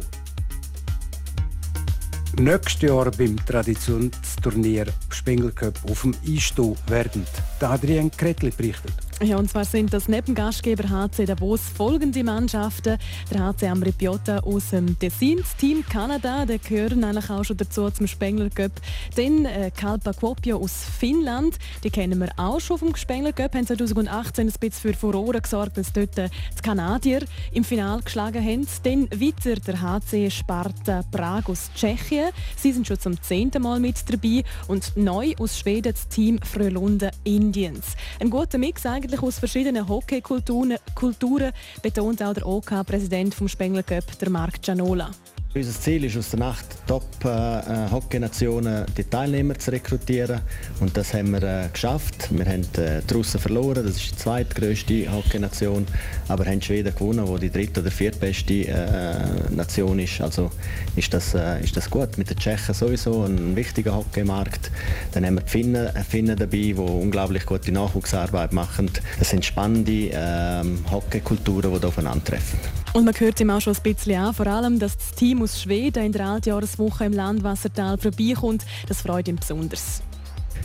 nächstes 2.41 2.81
Jahr 2.83 3.11
beim 3.11 3.35
Traditionsturnier 3.45 4.85
Spengler 5.09 5.51
Cup 5.51 5.77
auf 5.89 6.03
dem 6.03 6.15
Einstehen 6.25 6.77
werden. 6.87 7.27
Adrian 7.59 8.09
Kretli 8.11 8.51
berichtet. 8.51 9.08
Ja, 9.21 9.35
und 9.35 9.49
zwar 9.49 9.65
sind 9.65 9.91
das 9.91 10.07
neben 10.07 10.33
Gastgeber 10.33 10.89
HC 10.89 11.25
Davos 11.25 11.59
folgende 11.75 12.23
Mannschaften. 12.23 12.97
Der 13.29 13.47
HC 13.47 13.67
Amri 13.67 13.91
Piotta 13.91 14.39
aus 14.39 14.69
dem 14.69 14.97
Tessin, 14.97 15.43
Team 15.57 15.83
Kanada, 15.83 16.45
der 16.45 16.57
gehören 16.57 17.03
eigentlich 17.03 17.29
auch 17.29 17.43
schon 17.43 17.57
dazu 17.57 17.89
zum 17.89 18.07
Spengler 18.07 18.49
Cup. 18.49 18.71
Dann 19.17 19.43
äh, 19.43 19.71
Kalpa 19.75 20.13
Kuopio 20.13 20.57
aus 20.57 20.85
Finnland, 20.97 21.57
die 21.83 21.89
kennen 21.89 22.17
wir 22.17 22.29
auch 22.37 22.61
schon 22.61 22.77
vom 22.77 22.95
Spengler 22.95 23.33
Cup, 23.33 23.55
haben 23.55 23.67
2018 23.67 24.47
ein 24.47 24.53
bisschen 24.57 24.71
für 24.71 24.93
Furore 24.97 25.41
gesorgt, 25.41 25.77
dass 25.77 25.91
dort 25.91 26.17
äh, 26.17 26.29
die 26.57 26.61
Kanadier 26.61 27.19
im 27.51 27.65
Finale 27.65 28.01
geschlagen 28.01 28.41
haben. 28.41 28.65
Dann 28.83 29.09
weiter 29.11 29.55
der 29.59 29.81
HC 29.81 30.31
Sparta 30.31 31.03
Prag 31.11 31.49
aus 31.49 31.69
Tschechien. 31.75 32.29
Sie 32.55 32.71
sind 32.71 32.87
schon 32.87 32.99
zum 32.99 33.21
zehnten 33.21 33.63
Mal 33.63 33.81
mit 33.81 33.97
dabei. 34.09 34.45
Und 34.69 34.95
neu 34.95 35.33
aus 35.39 35.59
Schweden 35.59 35.91
das 35.91 36.07
Team 36.07 36.39
Frölunda 36.41 37.11
Indians. 37.25 37.97
Ein 38.21 38.29
guter 38.29 38.57
Mix 38.57 38.85
eigentlich 38.85 39.08
eigentlich 39.09 39.23
aus 39.23 39.39
verschiedenen 39.39 39.87
Hockeykulturen, 39.87 40.77
Kulturen, 40.93 41.51
betont 41.81 42.21
auch 42.21 42.33
der 42.33 42.45
OK-Präsident 42.45 43.33
OK 43.33 43.37
vom 43.37 43.47
Spengler 43.47 43.81
Cup, 43.81 44.03
der 44.19 44.29
Marc 44.29 44.61
Gianola. 44.61 45.09
Unser 45.55 45.71
Ziel 45.71 46.03
ist 46.03 46.15
aus 46.15 46.29
der 46.29 46.41
Nacht 46.41 46.67
Top-Hockey-Nationen 46.85 48.85
die 48.95 49.03
Teilnehmer 49.03 49.57
zu 49.57 49.71
rekrutieren 49.71 50.41
und 50.79 50.95
das 50.95 51.15
haben 51.15 51.31
wir 51.31 51.41
äh, 51.41 51.69
geschafft. 51.73 52.29
Wir 52.29 52.45
haben 52.45 52.61
äh, 52.77 53.01
die 53.01 53.13
Russen 53.15 53.39
verloren, 53.39 53.83
das 53.83 53.95
ist 53.95 54.11
die 54.11 54.15
zweitgrößte 54.15 55.11
Hockey-Nation, 55.11 55.87
aber 56.27 56.45
haben 56.45 56.61
Schweden 56.61 56.93
gewonnen, 56.93 57.27
wo 57.27 57.39
die 57.39 57.49
dritte 57.49 57.81
oder 57.81 57.89
viertbeste 57.89 58.67
äh, 58.67 59.49
Nation 59.49 59.97
ist. 59.97 60.21
Also 60.21 60.51
ist 60.95 61.11
das, 61.15 61.33
äh, 61.33 61.63
ist 61.63 61.75
das 61.75 61.89
gut. 61.89 62.19
Mit 62.19 62.29
den 62.29 62.37
Tschechen 62.37 62.75
sowieso 62.75 63.23
ein 63.23 63.55
wichtiger 63.55 63.95
Hockeymarkt. 63.95 64.69
Dann 65.13 65.25
haben 65.25 65.33
wir 65.33 65.41
die 65.41 65.49
Finnen, 65.49 65.95
äh, 65.95 66.03
Finnen 66.03 66.37
dabei, 66.37 66.57
die 66.57 66.75
unglaublich 66.75 67.47
gute 67.47 67.71
Nachwuchsarbeit 67.71 68.53
machen. 68.53 68.91
Das 69.17 69.31
sind 69.31 69.43
spannende 69.43 70.11
ähm, 70.13 70.85
Hockeykulturen, 70.91 71.81
die 71.81 71.87
aufeinandertreffen. 71.87 72.59
Und 72.93 73.05
man 73.05 73.13
hört 73.19 73.39
ihm 73.39 73.51
auch 73.51 73.61
schon 73.61 73.75
ein 73.75 73.83
bisschen 73.83 74.15
an, 74.15 74.33
vor 74.33 74.47
allem, 74.47 74.79
dass 74.79 74.97
das 74.97 75.11
Team 75.11 75.43
aus 75.43 75.61
Schweden 75.61 76.05
in 76.05 76.11
der 76.11 76.25
Altjahreswoche 76.25 77.05
im 77.05 77.13
Landwassertal 77.13 77.97
vorbeikommt. 77.97 78.65
Das 78.87 79.01
freut 79.01 79.27
ihn 79.27 79.35
besonders. 79.35 80.01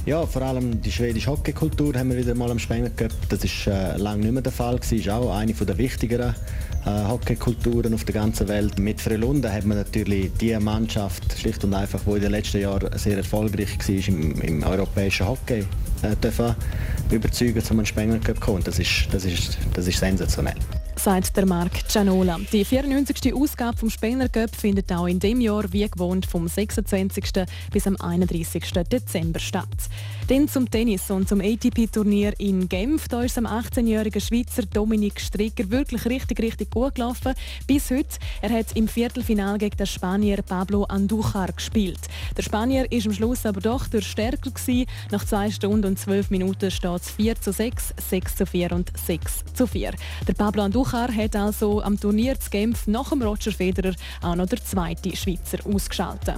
Ja, 0.07 0.27
vor 0.27 0.43
allem 0.43 0.83
die 0.83 0.93
schwedische 0.93 1.31
Hockeykultur 1.31 1.95
haben 1.95 2.11
wir 2.11 2.19
wieder 2.19 2.35
mal 2.35 2.51
am 2.51 2.59
Spengler 2.59 2.91
gehabt. 2.91 3.15
Das 3.29 3.43
ist 3.45 3.67
äh, 3.67 3.97
lange 3.97 4.23
nicht 4.23 4.33
mehr 4.33 4.43
der 4.43 4.53
Fall 4.53 4.77
gewesen. 4.77 4.99
Ist 4.99 5.09
auch 5.09 5.35
eine 5.35 5.53
der 5.53 5.79
wichtigeren 5.79 6.35
äh, 6.85 7.09
Hockeykulturen 7.09 7.95
auf 7.95 8.05
der 8.05 8.15
ganzen 8.15 8.49
Welt. 8.49 8.79
Mit 8.79 9.01
Frölunda 9.01 9.51
hat 9.51 9.65
man 9.65 9.79
natürlich 9.79 10.31
die 10.41 10.57
Mannschaft 10.59 11.39
schlicht 11.39 11.65
und 11.65 11.73
einfach, 11.73 12.01
die 12.07 12.11
in 12.11 12.21
den 12.21 12.31
letzten 12.33 12.61
Jahren 12.61 12.99
sehr 12.99 13.17
erfolgreich 13.17 13.79
war 13.79 14.09
im, 14.09 14.41
im 14.43 14.63
europäischen 14.63 15.27
Hockey, 15.27 15.61
äh, 16.03 16.17
dürfen 16.23 16.55
überzeugen, 17.11 17.63
zum 17.63 17.85
Spengler 17.85 18.19
Cup 18.19 18.41
kommen. 18.41 18.63
Das 18.63 18.79
ist, 18.79 19.09
das 19.11 19.25
ist, 19.25 19.57
das 19.75 19.87
ist 19.87 19.99
sensationell 19.99 20.57
sagt 21.05 21.37
der 21.37 21.45
Marc 21.45 21.87
Gianola. 21.89 22.39
Die 22.51 22.65
94. 22.65 23.35
Ausgabe 23.35 23.77
vom 23.77 23.91
Spengler 23.91 24.31
Cup 24.31 24.57
findet 24.57 24.91
auch 24.91 25.07
in 25.07 25.21
dem 25.21 25.39
Jahr 25.43 25.71
wie 25.71 25.87
gewohnt 25.87 26.25
vom 26.25 26.49
26. 26.49 27.45
bis 27.71 27.87
am 27.87 27.97
31. 28.01 28.73
Dezember 28.91 29.39
statt. 29.39 29.69
Dann 30.27 30.49
zum 30.49 30.71
Tennis 30.71 31.11
und 31.11 31.29
zum 31.29 31.43
ATP-Turnier 31.43 32.33
in 32.39 32.67
Genf. 32.67 33.09
Da 33.09 33.23
ist 33.23 33.37
am 33.37 33.45
18-jährigen 33.45 34.23
Schweizer 34.23 34.63
Dominik 34.63 35.21
Stricker 35.21 35.71
wirklich 35.71 36.07
richtig, 36.07 36.41
richtig 36.41 36.71
gut 36.71 36.95
gelaufen. 36.95 37.35
Bis 37.67 37.91
heute. 37.91 38.09
Er 38.41 38.49
hat 38.49 38.75
im 38.75 38.89
Viertelfinal 38.89 39.59
gegen 39.59 39.77
den 39.77 39.87
Spanier 39.87 40.41
Pablo 40.41 40.85
Andujar 40.85 41.53
gespielt. 41.53 42.01
Der 42.39 42.43
Spanier 42.43 42.91
ist 42.91 43.07
am 43.07 43.13
Schluss 43.13 43.45
aber 43.45 43.61
doch 43.61 43.87
der 43.87 44.01
stärker 44.01 44.51
gewesen. 44.51 44.87
Nach 45.11 45.27
2 45.27 45.51
Stunden 45.51 45.89
und 45.89 45.99
12 45.99 46.31
Minuten 46.31 46.71
steht 46.71 47.03
es 47.03 47.11
4 47.11 47.39
zu 47.43 47.53
6, 47.53 47.93
6 48.09 48.37
zu 48.37 48.47
4 48.47 48.73
und 48.73 48.93
6 48.97 49.45
zu 49.53 49.67
4. 49.67 49.93
Der 50.27 50.33
Pablo 50.33 50.63
Andujar 50.63 51.15
hat 51.15 51.37
also 51.37 51.83
am 51.83 52.01
Turnier 52.01 52.41
zu 52.41 52.49
Genf 52.49 52.87
nach 52.87 53.11
dem 53.11 53.21
Roger 53.21 53.53
Federer 53.53 53.95
auch 54.23 54.37
noch 54.37 54.47
der 54.47 54.65
zweite 54.65 55.15
Schweizer 55.15 55.59
ausgeschaltet. 55.67 56.37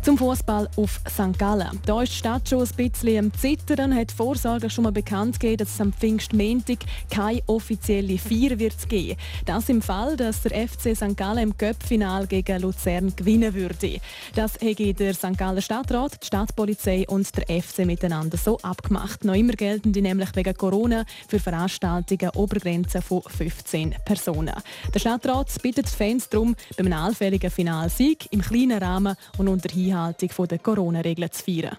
Zum 0.00 0.16
Fußball 0.16 0.70
auf 0.76 1.02
St. 1.06 1.38
Gallen. 1.38 1.80
Da 1.84 2.00
ist 2.00 2.12
die 2.12 2.16
Stadt 2.16 2.48
schon 2.48 2.62
ein 2.62 2.76
bisschen 2.76 3.25
am 3.26 3.34
Zittern 3.34 3.92
hat 3.92 4.12
Vorsorge 4.12 4.70
schon 4.70 4.84
mal 4.84 4.92
bekannt 4.92 5.40
gegeben, 5.40 5.58
dass 5.58 5.74
es 5.74 5.80
am 5.80 5.92
Pfingstmontag 5.92 6.78
keine 7.10 7.42
offizielle 7.46 8.18
Feier 8.18 8.56
wird 8.60 8.88
geben. 8.88 9.18
Das 9.44 9.68
im 9.68 9.82
Fall, 9.82 10.16
dass 10.16 10.42
der 10.42 10.68
FC 10.68 10.94
St. 10.94 11.16
Gallen 11.16 11.38
im 11.38 11.56
Cup-Final 11.56 12.28
gegen 12.28 12.62
Luzern 12.62 13.12
gewinnen 13.16 13.52
würde. 13.52 13.98
Das 14.36 14.60
hätte 14.60 14.94
der 14.94 15.12
St. 15.12 15.36
Gallen 15.36 15.60
Stadtrat, 15.60 16.22
die 16.22 16.26
Stadtpolizei 16.28 17.04
und 17.08 17.28
der 17.36 17.62
FC 17.62 17.84
miteinander 17.84 18.36
so 18.36 18.58
abgemacht. 18.58 19.24
Noch 19.24 19.34
immer 19.34 19.54
gelten 19.54 19.92
die 19.92 20.02
nämlich 20.02 20.28
wegen 20.36 20.54
Corona 20.54 21.04
für 21.26 21.40
Veranstaltungen 21.40 22.30
Obergrenzen 22.36 23.02
von 23.02 23.22
15 23.22 23.96
Personen. 24.04 24.54
Der 24.94 25.00
Stadtrat 25.00 25.50
bittet 25.62 25.86
die 25.86 25.96
Fans 25.96 26.28
darum, 26.28 26.54
beim 26.76 26.92
allfälligen 26.92 27.50
Finalsieg 27.50 28.28
im 28.30 28.40
kleinen 28.40 28.80
Rahmen 28.80 29.16
und 29.36 29.48
unter 29.48 29.74
Einhaltung 29.76 30.30
der 30.46 30.58
Corona-Regeln 30.60 31.32
zu 31.32 31.42
feiern. 31.42 31.76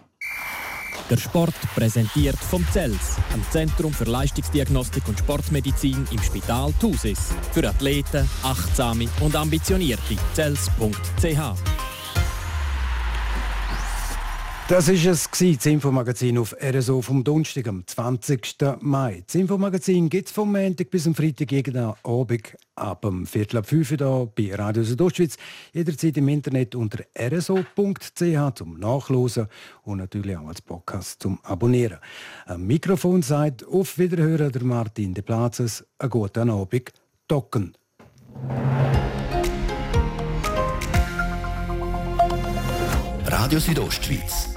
Der 1.10 1.18
Sport 1.18 1.56
präsentiert 1.74 2.38
vom 2.38 2.66
CELS, 2.72 3.16
am 3.34 3.42
Zentrum 3.50 3.94
für 3.94 4.04
Leistungsdiagnostik 4.04 5.08
und 5.08 5.18
Sportmedizin 5.18 6.06
im 6.12 6.22
Spital 6.22 6.74
Thusis. 6.82 7.30
Für 7.54 7.70
Athleten, 7.70 8.30
Achtsame 8.44 9.08
und 9.22 9.36
Ambitionierte. 9.36 10.18
CELS.ch 10.34 11.77
das 14.70 14.88
war 14.88 15.12
es, 15.12 15.30
das 15.32 15.66
Infomagazin 15.66 16.38
auf 16.38 16.56
RSO 16.62 17.02
vom 17.02 17.24
Donnerstag, 17.24 17.68
am 17.68 17.88
20. 17.88 18.56
Mai. 18.82 19.24
Das 19.26 19.36
Infomagazin 19.36 20.10
gibt 20.10 20.28
es 20.28 20.34
vom 20.34 20.52
Montag 20.52 20.90
bis 20.90 21.08
am 21.08 21.16
Freitag 21.16 21.52
jeden 21.52 21.78
Abend 21.78 22.56
ab 22.76 23.02
dem 23.02 23.26
Viertel 23.26 23.58
ab 23.58 23.68
5 23.68 23.92
Uhr 23.92 24.32
bei 24.36 24.54
Radio 24.54 24.84
Südostschweiz. 24.84 25.38
Jederzeit 25.74 26.18
im 26.18 26.28
Internet 26.28 26.76
unter 26.76 27.04
rso.ch 27.18 28.56
zum 28.56 28.80
Nachlesen 28.80 29.48
und 29.84 30.00
natürlich 30.00 30.36
auch 30.36 30.48
als 30.48 30.62
Podcast 30.62 31.22
zum 31.22 31.40
Abonnieren. 31.44 32.00
Am 32.46 32.68
Mikrofon 32.68 33.22
sagt 33.22 33.66
auf 33.66 33.98
Wiederhören 33.98 34.52
der 34.52 34.64
Martin 34.64 35.14
de 35.14 35.24
Plazes. 35.24 35.86
Einen 35.98 36.10
guten 36.10 36.50
Abend. 36.50 36.92
Docken. 37.28 37.74
Radio 43.30 43.60
Südostschweiz, 43.60 44.57